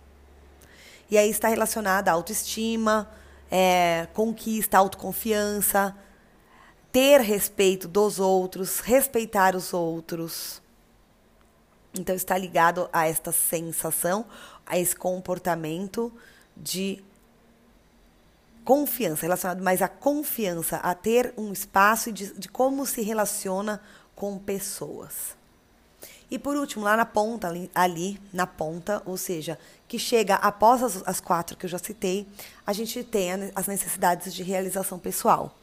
E 1.10 1.18
aí 1.18 1.28
está 1.28 1.48
relacionada 1.48 2.10
à 2.10 2.14
autoestima, 2.14 3.10
é, 3.50 4.08
conquista, 4.12 4.78
autoconfiança, 4.78 5.96
ter 6.90 7.20
respeito 7.20 7.86
dos 7.86 8.18
outros, 8.18 8.80
respeitar 8.80 9.54
os 9.54 9.72
outros. 9.72 10.62
Então 11.94 12.14
está 12.14 12.38
ligado 12.38 12.88
a 12.92 13.06
esta 13.06 13.30
sensação, 13.30 14.24
a 14.64 14.78
esse 14.78 14.96
comportamento 14.96 16.12
de 16.56 17.02
confiança, 18.64 19.22
relacionado 19.22 19.62
mais 19.62 19.82
à 19.82 19.88
confiança, 19.88 20.76
a 20.76 20.94
ter 20.94 21.34
um 21.36 21.52
espaço 21.52 22.12
de, 22.12 22.32
de 22.38 22.48
como 22.48 22.86
se 22.86 23.02
relaciona 23.02 23.80
com 24.14 24.38
pessoas. 24.38 25.36
E 26.30 26.38
por 26.38 26.56
último, 26.56 26.84
lá 26.84 26.96
na 26.96 27.04
ponta, 27.04 27.48
ali, 27.48 27.70
ali, 27.74 28.20
na 28.32 28.46
ponta, 28.46 29.02
ou 29.04 29.18
seja, 29.18 29.58
que 29.86 29.98
chega 29.98 30.36
após 30.36 30.82
as, 30.82 31.02
as 31.06 31.20
quatro 31.20 31.56
que 31.56 31.66
eu 31.66 31.70
já 31.70 31.78
citei, 31.78 32.26
a 32.66 32.72
gente 32.72 33.04
tem 33.04 33.52
as 33.54 33.66
necessidades 33.66 34.32
de 34.32 34.42
realização 34.42 34.98
pessoal. 34.98 35.54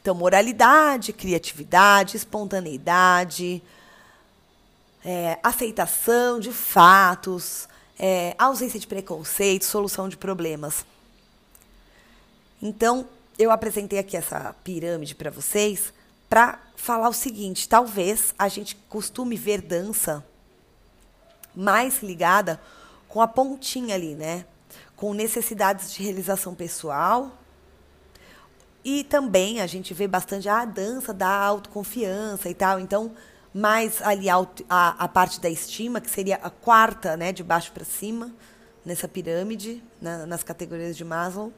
Então, 0.00 0.14
moralidade, 0.14 1.12
criatividade, 1.12 2.16
espontaneidade, 2.16 3.62
é, 5.04 5.38
aceitação 5.42 6.38
de 6.38 6.52
fatos, 6.52 7.68
é, 7.98 8.34
ausência 8.38 8.78
de 8.78 8.86
preconceito, 8.86 9.64
solução 9.64 10.08
de 10.08 10.16
problemas. 10.16 10.84
Então, 12.60 13.06
eu 13.38 13.50
apresentei 13.50 13.98
aqui 13.98 14.16
essa 14.16 14.54
pirâmide 14.64 15.14
para 15.14 15.30
vocês 15.30 15.92
para 16.28 16.60
falar 16.76 17.08
o 17.08 17.12
seguinte: 17.12 17.68
talvez 17.68 18.34
a 18.38 18.48
gente 18.48 18.76
costume 18.88 19.36
ver 19.36 19.60
dança 19.60 20.24
mais 21.54 22.02
ligada 22.02 22.60
com 23.08 23.20
a 23.20 23.28
pontinha 23.28 23.94
ali, 23.94 24.14
né? 24.14 24.44
Com 24.94 25.14
necessidades 25.14 25.92
de 25.92 26.02
realização 26.02 26.54
pessoal. 26.54 27.32
E 28.84 29.02
também 29.04 29.60
a 29.60 29.66
gente 29.66 29.92
vê 29.92 30.06
bastante 30.06 30.48
a 30.48 30.64
dança 30.64 31.12
da 31.12 31.28
autoconfiança 31.28 32.48
e 32.48 32.54
tal. 32.54 32.78
Então, 32.78 33.12
mais 33.56 34.02
ali 34.02 34.28
a, 34.28 34.36
a, 34.68 35.04
a 35.04 35.08
parte 35.08 35.40
da 35.40 35.48
estima, 35.48 35.98
que 35.98 36.10
seria 36.10 36.36
a 36.36 36.50
quarta, 36.50 37.16
né, 37.16 37.32
de 37.32 37.42
baixo 37.42 37.72
para 37.72 37.86
cima, 37.86 38.30
nessa 38.84 39.08
pirâmide, 39.08 39.82
na, 39.98 40.26
nas 40.26 40.42
categorias 40.42 40.94
de 40.94 41.02
Maslow. 41.02 41.50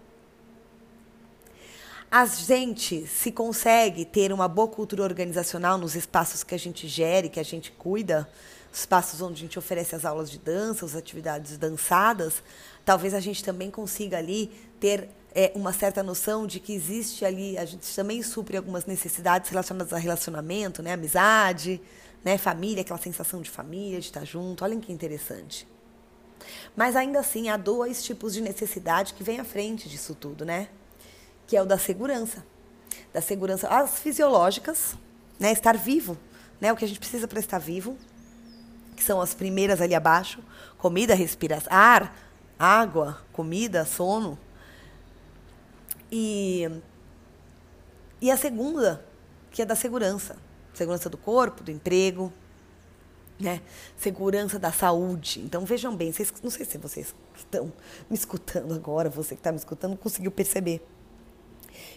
A 2.08 2.24
gente 2.24 3.04
se 3.08 3.32
consegue 3.32 4.04
ter 4.04 4.32
uma 4.32 4.46
boa 4.46 4.68
cultura 4.68 5.02
organizacional 5.02 5.76
nos 5.76 5.96
espaços 5.96 6.44
que 6.44 6.54
a 6.54 6.58
gente 6.58 6.86
gere, 6.86 7.28
que 7.28 7.40
a 7.40 7.44
gente 7.44 7.72
cuida, 7.72 8.30
espaços 8.72 9.20
onde 9.20 9.34
a 9.34 9.44
gente 9.44 9.58
oferece 9.58 9.96
as 9.96 10.04
aulas 10.04 10.30
de 10.30 10.38
dança, 10.38 10.86
as 10.86 10.94
atividades 10.94 11.58
dançadas, 11.58 12.44
talvez 12.84 13.12
a 13.12 13.18
gente 13.18 13.42
também 13.42 13.72
consiga 13.72 14.18
ali 14.18 14.52
ter 14.78 15.08
é, 15.38 15.52
uma 15.54 15.72
certa 15.72 16.02
noção 16.02 16.46
de 16.46 16.58
que 16.58 16.72
existe 16.72 17.24
ali, 17.24 17.56
a 17.56 17.64
gente 17.64 17.94
também 17.94 18.22
supre 18.22 18.56
algumas 18.56 18.86
necessidades 18.86 19.50
relacionadas 19.50 19.92
a 19.92 19.98
relacionamento, 19.98 20.82
né, 20.82 20.94
amizade, 20.94 21.80
né, 22.24 22.36
família, 22.36 22.80
aquela 22.80 22.98
sensação 22.98 23.40
de 23.40 23.48
família, 23.48 24.00
de 24.00 24.06
estar 24.06 24.24
junto. 24.24 24.64
Olhem 24.64 24.80
que 24.80 24.92
interessante. 24.92 25.68
Mas 26.74 26.96
ainda 26.96 27.20
assim 27.20 27.48
há 27.48 27.56
dois 27.56 28.02
tipos 28.02 28.34
de 28.34 28.40
necessidade 28.40 29.14
que 29.14 29.22
vêm 29.22 29.38
à 29.38 29.44
frente 29.44 29.88
disso 29.88 30.14
tudo, 30.14 30.44
né? 30.44 30.68
que 31.46 31.56
é 31.56 31.62
o 31.62 31.66
da 31.66 31.78
segurança. 31.78 32.44
Da 33.12 33.20
segurança, 33.20 33.68
as 33.68 33.98
fisiológicas, 33.98 34.96
né? 35.40 35.50
Estar 35.50 35.76
vivo, 35.76 36.16
né? 36.60 36.72
O 36.72 36.76
que 36.76 36.84
a 36.84 36.88
gente 36.88 37.00
precisa 37.00 37.26
para 37.26 37.40
estar 37.40 37.58
vivo, 37.58 37.96
que 38.94 39.02
são 39.02 39.20
as 39.20 39.34
primeiras 39.34 39.80
ali 39.80 39.94
abaixo: 39.94 40.40
comida, 40.76 41.14
respiração, 41.14 41.72
ar, 41.72 42.14
água, 42.58 43.22
comida, 43.32 43.84
sono. 43.86 44.38
E, 46.10 46.68
e 48.20 48.30
a 48.30 48.36
segunda, 48.36 49.04
que 49.50 49.62
é 49.62 49.64
da 49.64 49.74
segurança. 49.74 50.36
Segurança 50.72 51.08
do 51.08 51.16
corpo, 51.16 51.62
do 51.62 51.70
emprego, 51.70 52.32
né? 53.38 53.60
Segurança 53.96 54.58
da 54.58 54.72
saúde. 54.72 55.40
Então 55.40 55.64
vejam 55.64 55.94
bem, 55.94 56.12
vocês, 56.12 56.32
não 56.42 56.50
sei 56.50 56.64
se 56.64 56.78
vocês 56.78 57.14
estão 57.36 57.72
me 58.08 58.16
escutando 58.16 58.74
agora, 58.74 59.08
você 59.08 59.34
que 59.34 59.40
está 59.40 59.52
me 59.52 59.58
escutando, 59.58 59.96
conseguiu 59.96 60.30
perceber 60.30 60.86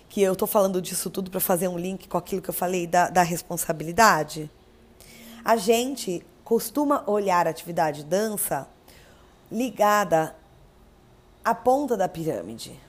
que 0.08 0.21
eu 0.21 0.34
estou 0.34 0.47
falando 0.47 0.82
disso 0.82 1.10
tudo 1.10 1.32
para 1.32 1.39
fazer 1.39 1.67
um 1.67 1.78
link 1.78 2.08
com 2.08 2.17
aquilo 2.17 2.41
que 2.41 2.50
eu 2.50 2.54
falei 2.54 2.86
da, 2.86 3.10
da 3.10 3.24
responsabilidade? 3.24 4.50
A 5.43 5.56
gente 5.56 6.24
costuma 6.43 7.04
olhar 7.10 7.47
a 7.47 7.50
atividade 7.50 8.04
dança 8.04 8.67
ligada 9.52 10.36
à 11.43 11.56
ponta 11.56 11.97
da 11.97 12.08
pirâmide. 12.08 12.80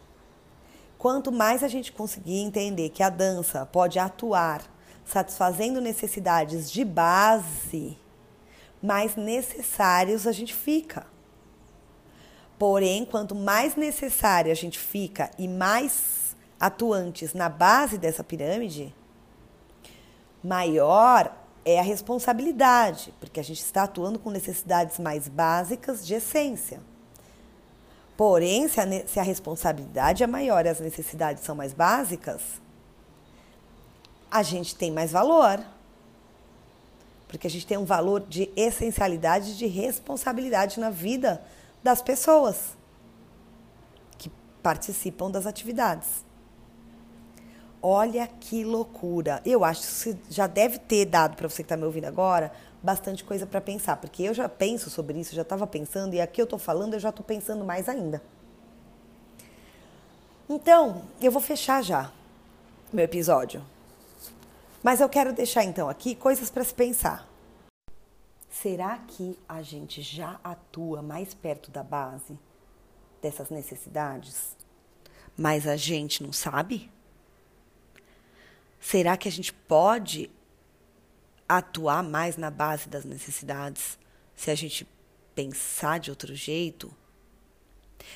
Quanto 1.03 1.33
mais 1.33 1.65
a 1.65 1.67
gente 1.67 1.91
conseguir 1.91 2.39
entender 2.39 2.91
que 2.91 3.03
a 3.03 3.11
dança 3.11 3.67
pode 3.67 3.99
atuar 3.99 4.63
satisfazendo 5.05 5.81
necessidades 5.81 6.71
de 6.71 6.85
base, 6.85 7.99
mais 8.81 9.17
necessários 9.17 10.29
a 10.29 10.31
gente 10.31 10.55
fica. 10.55 11.05
Porém, 12.57 13.05
quanto 13.05 13.35
mais 13.35 13.75
necessário 13.75 14.53
a 14.53 14.55
gente 14.55 14.79
fica 14.79 15.29
e 15.37 15.49
mais 15.49 16.37
atuantes 16.61 17.35
na 17.35 17.49
base 17.49 17.99
dessa 17.99 18.23
pirâmide, 18.23 18.95
maior 20.41 21.37
é 21.65 21.81
a 21.81 21.83
responsabilidade, 21.83 23.13
porque 23.19 23.41
a 23.41 23.45
gente 23.45 23.61
está 23.61 23.83
atuando 23.83 24.21
com 24.21 24.31
necessidades 24.31 25.01
mais 25.01 25.27
básicas 25.27 26.07
de 26.07 26.15
essência. 26.15 26.92
Porém, 28.17 28.69
se 28.69 28.81
a, 28.81 29.07
se 29.07 29.19
a 29.19 29.23
responsabilidade 29.23 30.23
é 30.23 30.27
maior 30.27 30.65
e 30.65 30.69
as 30.69 30.81
necessidades 30.81 31.43
são 31.43 31.55
mais 31.55 31.73
básicas, 31.73 32.43
a 34.31 34.43
gente 34.43 34.75
tem 34.75 34.91
mais 34.91 35.13
valor. 35.13 35.65
Porque 37.27 37.47
a 37.47 37.51
gente 37.51 37.67
tem 37.67 37.79
um 37.79 37.85
valor 37.85 38.21
de 38.21 38.51
essencialidade, 38.55 39.57
de 39.57 39.67
responsabilidade 39.67 40.79
na 40.79 40.91
vida 40.91 41.43
das 41.83 42.03
pessoas 42.03 42.77
que 44.19 44.31
participam 44.63 45.31
das 45.31 45.47
atividades. 45.47 46.25
Olha 47.81 48.27
que 48.27 48.63
loucura. 48.63 49.41
Eu 49.45 49.65
acho 49.65 50.05
que 50.05 50.17
já 50.31 50.47
deve 50.47 50.79
ter 50.79 51.07
dado 51.07 51.35
para 51.37 51.49
você 51.49 51.63
que 51.63 51.67
está 51.67 51.77
me 51.77 51.85
ouvindo 51.85 52.05
agora 52.05 52.53
bastante 52.83 53.23
coisa 53.23 53.47
para 53.47 53.61
pensar, 53.61 53.97
porque 53.97 54.23
eu 54.23 54.35
já 54.35 54.49
penso 54.49 54.91
sobre 54.91 55.19
isso, 55.19 55.35
já 55.35 55.43
estava 55.43 55.67
pensando, 55.67 56.15
e 56.15 56.21
aqui 56.21 56.41
eu 56.41 56.45
estou 56.45 56.59
falando, 56.59 56.95
eu 56.95 57.01
já 57.01 57.11
estou 57.11 57.25
pensando 57.25 57.65
mais 57.65 57.89
ainda. 57.89 58.23
Então, 60.49 61.05
eu 61.21 61.31
vou 61.31 61.41
fechar 61.41 61.83
já 61.83 62.13
meu 62.93 63.05
episódio. 63.05 63.65
Mas 64.83 65.01
eu 65.01 65.09
quero 65.09 65.33
deixar 65.33 65.65
então 65.65 65.89
aqui 65.89 66.15
coisas 66.15 66.51
para 66.51 66.65
se 66.65 66.75
pensar. 66.75 67.27
Será 68.51 68.99
que 68.99 69.39
a 69.49 69.63
gente 69.63 70.03
já 70.03 70.39
atua 70.45 71.01
mais 71.01 71.33
perto 71.33 71.71
da 71.71 71.83
base 71.83 72.39
dessas 73.23 73.49
necessidades? 73.49 74.57
Mas 75.37 75.67
a 75.67 75.77
gente 75.77 76.23
não 76.23 76.33
sabe? 76.33 76.91
Será 78.79 79.17
que 79.17 79.29
a 79.29 79.33
gente 79.33 79.53
pode 79.53 80.31
atuar 81.49 82.03
mais 82.03 82.37
na 82.37 82.51
base 82.51 82.89
das 82.89 83.05
necessidades 83.05 83.99
se 84.35 84.51
a 84.51 84.55
gente 84.55 84.87
pensar 85.35 85.99
de 85.99 86.11
outro 86.11 86.35
jeito? 86.35 86.95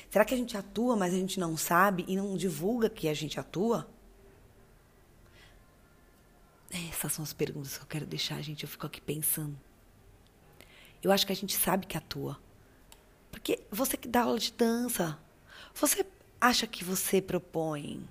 Será 0.09 0.25
que 0.25 0.33
a 0.33 0.37
gente 0.37 0.57
atua, 0.57 0.95
mas 0.95 1.13
a 1.13 1.17
gente 1.17 1.39
não 1.39 1.55
sabe 1.55 2.05
e 2.07 2.15
não 2.15 2.35
divulga 2.35 2.89
que 2.89 3.07
a 3.07 3.13
gente 3.13 3.39
atua? 3.39 3.89
Essas 6.69 7.13
são 7.13 7.23
as 7.23 7.33
perguntas 7.33 7.77
que 7.77 7.83
eu 7.83 7.87
quero 7.87 8.05
deixar, 8.05 8.41
gente. 8.41 8.63
Eu 8.63 8.69
fico 8.69 8.85
aqui 8.85 8.99
pensando. 8.99 9.57
Eu 11.01 11.11
acho 11.11 11.25
que 11.25 11.31
a 11.31 11.35
gente 11.35 11.55
sabe 11.55 11.85
que 11.85 11.97
atua. 11.97 12.37
Porque 13.31 13.61
você 13.71 13.95
que 13.95 14.07
dá 14.07 14.23
aula 14.23 14.39
de 14.39 14.51
dança, 14.51 15.17
você 15.73 16.05
acha 16.39 16.67
que 16.67 16.83
você 16.83 17.21
propõe 17.21 18.07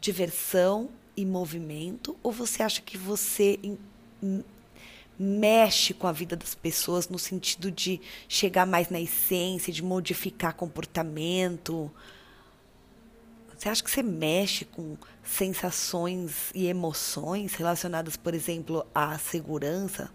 diversão 0.00 0.90
e 1.16 1.26
movimento 1.26 2.16
ou 2.22 2.32
você 2.32 2.62
acha 2.62 2.80
que 2.80 2.96
você 2.96 3.58
mexe 5.18 5.92
com 5.92 6.06
a 6.06 6.12
vida 6.12 6.34
das 6.34 6.54
pessoas 6.54 7.08
no 7.08 7.18
sentido 7.18 7.70
de 7.70 8.00
chegar 8.28 8.66
mais 8.66 8.88
na 8.88 9.00
essência, 9.00 9.72
de 9.72 9.82
modificar 9.82 10.54
comportamento? 10.54 11.90
Você 13.56 13.68
acha 13.68 13.84
que 13.84 13.90
você 13.90 14.02
mexe 14.02 14.64
com 14.64 14.96
sensações 15.22 16.50
e 16.54 16.66
emoções 16.66 17.52
relacionadas, 17.54 18.16
por 18.16 18.32
exemplo, 18.32 18.86
à 18.94 19.18
segurança? 19.18 20.10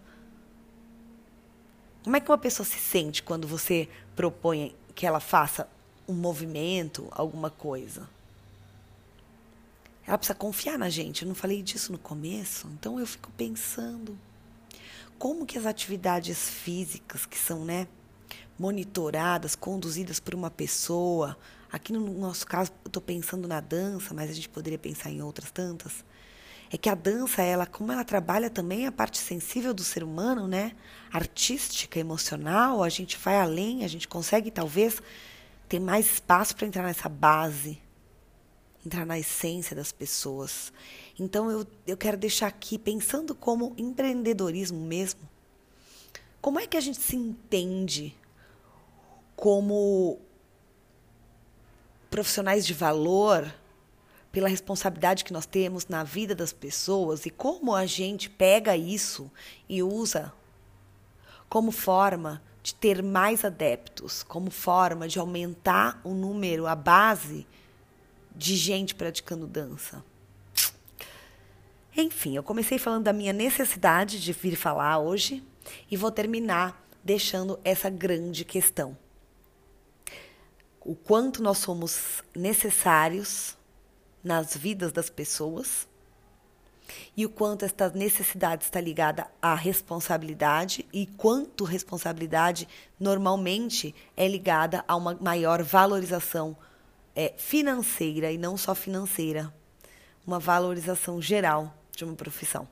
Como 2.03 2.15
é 2.15 2.19
que 2.19 2.31
uma 2.31 2.37
pessoa 2.37 2.65
se 2.65 2.79
sente 2.79 3.21
quando 3.21 3.47
você 3.47 3.87
propõe 4.15 4.75
que 4.95 5.05
ela 5.05 5.19
faça 5.19 5.67
um 6.07 6.13
movimento, 6.13 7.07
alguma 7.11 7.51
coisa? 7.51 8.09
Ela 10.07 10.17
precisa 10.17 10.37
confiar 10.37 10.77
na 10.77 10.89
gente. 10.89 11.23
Eu 11.23 11.27
não 11.27 11.35
falei 11.35 11.63
disso 11.63 11.91
no 11.91 11.97
começo, 11.97 12.67
então 12.73 12.99
eu 12.99 13.07
fico 13.07 13.31
pensando 13.35 14.17
como 15.17 15.45
que 15.45 15.57
as 15.57 15.65
atividades 15.65 16.49
físicas 16.49 17.25
que 17.25 17.37
são, 17.37 17.63
né, 17.65 17.87
monitoradas, 18.59 19.55
conduzidas 19.55 20.19
por 20.19 20.35
uma 20.35 20.51
pessoa, 20.51 21.37
aqui 21.71 21.91
no 21.91 21.99
nosso 22.19 22.45
caso 22.45 22.71
eu 22.83 22.87
estou 22.87 23.01
pensando 23.01 23.47
na 23.47 23.59
dança, 23.59 24.13
mas 24.13 24.29
a 24.29 24.33
gente 24.33 24.49
poderia 24.49 24.77
pensar 24.77 25.09
em 25.09 25.21
outras 25.21 25.51
tantas, 25.51 26.05
é 26.71 26.77
que 26.77 26.89
a 26.89 26.95
dança, 26.95 27.41
ela, 27.41 27.65
como 27.65 27.91
ela 27.91 28.03
trabalha 28.03 28.49
também 28.49 28.87
a 28.87 28.91
parte 28.91 29.17
sensível 29.17 29.73
do 29.73 29.83
ser 29.83 30.03
humano, 30.03 30.47
né, 30.47 30.73
artística, 31.11 31.99
emocional, 31.99 32.83
a 32.83 32.89
gente 32.89 33.17
vai 33.17 33.37
além, 33.39 33.83
a 33.83 33.87
gente 33.87 34.07
consegue 34.07 34.51
talvez 34.51 35.01
ter 35.69 35.79
mais 35.79 36.05
espaço 36.05 36.55
para 36.55 36.67
entrar 36.67 36.83
nessa 36.83 37.09
base 37.09 37.81
entrar 38.85 39.05
na 39.05 39.17
essência 39.17 39.75
das 39.75 39.91
pessoas. 39.91 40.71
Então 41.19 41.49
eu, 41.49 41.65
eu 41.87 41.97
quero 41.97 42.17
deixar 42.17 42.47
aqui, 42.47 42.77
pensando 42.77 43.33
como 43.33 43.73
empreendedorismo 43.77 44.79
mesmo, 44.79 45.21
como 46.41 46.59
é 46.59 46.67
que 46.67 46.77
a 46.77 46.81
gente 46.81 47.01
se 47.01 47.15
entende 47.15 48.15
como 49.35 50.19
profissionais 52.09 52.65
de 52.65 52.73
valor 52.73 53.51
pela 54.31 54.47
responsabilidade 54.47 55.23
que 55.23 55.33
nós 55.33 55.45
temos 55.45 55.87
na 55.87 56.03
vida 56.03 56.35
das 56.35 56.53
pessoas 56.53 57.25
e 57.25 57.29
como 57.29 57.73
a 57.73 57.85
gente 57.85 58.29
pega 58.29 58.77
isso 58.77 59.31
e 59.67 59.81
usa 59.81 60.31
como 61.49 61.71
forma 61.71 62.41
de 62.61 62.75
ter 62.75 63.01
mais 63.01 63.45
adeptos, 63.45 64.23
como 64.23 64.51
forma 64.51 65.07
de 65.07 65.19
aumentar 65.19 66.01
o 66.03 66.13
número, 66.13 66.67
a 66.67 66.75
base 66.75 67.47
de 68.35 68.55
gente 68.55 68.93
praticando 68.93 69.47
dança. 69.47 70.03
Enfim, 71.95 72.35
eu 72.35 72.43
comecei 72.43 72.77
falando 72.77 73.05
da 73.05 73.13
minha 73.13 73.31
necessidade 73.31 74.21
de 74.21 74.33
vir 74.33 74.55
falar 74.57 74.99
hoje 74.99 75.41
e 75.89 75.95
vou 75.95 76.11
terminar 76.11 76.85
deixando 77.03 77.57
essa 77.63 77.89
grande 77.89 78.43
questão. 78.43 78.97
O 80.81 80.93
quanto 80.93 81.41
nós 81.41 81.57
somos 81.59 82.21
necessários 82.35 83.55
nas 84.23 84.55
vidas 84.55 84.91
das 84.91 85.09
pessoas 85.09 85.87
e 87.15 87.25
o 87.25 87.29
quanto 87.29 87.63
esta 87.63 87.89
necessidade 87.89 88.65
está 88.65 88.81
ligada 88.81 89.27
à 89.41 89.55
responsabilidade 89.55 90.85
e 90.91 91.05
quanto 91.05 91.63
responsabilidade 91.63 92.67
normalmente 92.99 93.95
é 94.17 94.27
ligada 94.27 94.83
a 94.87 94.95
uma 94.95 95.15
maior 95.15 95.63
valorização 95.63 96.57
é, 97.15 97.33
financeira 97.37 98.31
e 98.31 98.37
não 98.37 98.57
só 98.57 98.75
financeira, 98.75 99.53
uma 100.27 100.39
valorização 100.39 101.21
geral 101.21 101.73
de 101.91 102.03
uma 102.03 102.15
profissão. 102.15 102.67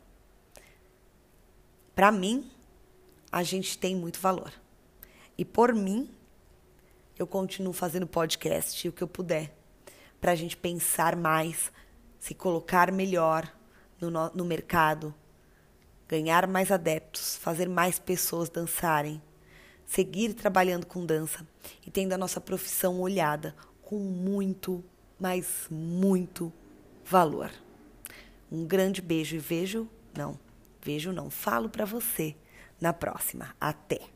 Para 1.96 2.12
mim, 2.12 2.52
a 3.32 3.42
gente 3.44 3.78
tem 3.78 3.96
muito 3.96 4.20
valor. 4.20 4.52
E 5.38 5.46
por 5.46 5.74
mim, 5.74 6.10
eu 7.18 7.26
continuo 7.26 7.74
fazendo 7.74 8.06
podcast 8.06 8.88
o 8.88 8.92
que 8.92 9.02
eu 9.02 9.08
puder 9.08 9.56
para 10.20 10.32
a 10.32 10.36
gente 10.36 10.58
pensar 10.58 11.16
mais, 11.16 11.72
se 12.20 12.34
colocar 12.34 12.92
melhor 12.92 13.52
no, 14.00 14.10
no 14.10 14.46
mercado, 14.46 15.14
ganhar 16.08 16.48
mais 16.48 16.72
adeptos, 16.72 17.36
fazer 17.38 17.70
mais 17.70 18.00
pessoas 18.00 18.50
dançarem, 18.50 19.22
seguir 19.86 20.34
trabalhando 20.34 20.86
com 20.86 21.06
dança 21.06 21.46
e 21.86 21.92
tendo 21.92 22.14
a 22.14 22.18
nossa 22.18 22.42
profissão 22.42 23.00
olhada 23.00 23.56
com 23.94 24.00
muito, 24.00 24.84
mas 25.20 25.68
muito 25.70 26.52
valor. 27.06 27.52
Um 28.52 28.66
grande 28.66 29.04
beijo 29.04 29.36
e 29.36 29.40
vejo, 29.40 29.88
não, 30.18 30.40
vejo 30.82 31.12
não, 31.12 31.30
falo 31.30 31.70
para 31.70 31.86
você 31.86 32.36
na 32.82 32.92
próxima. 32.92 33.56
Até! 33.62 34.13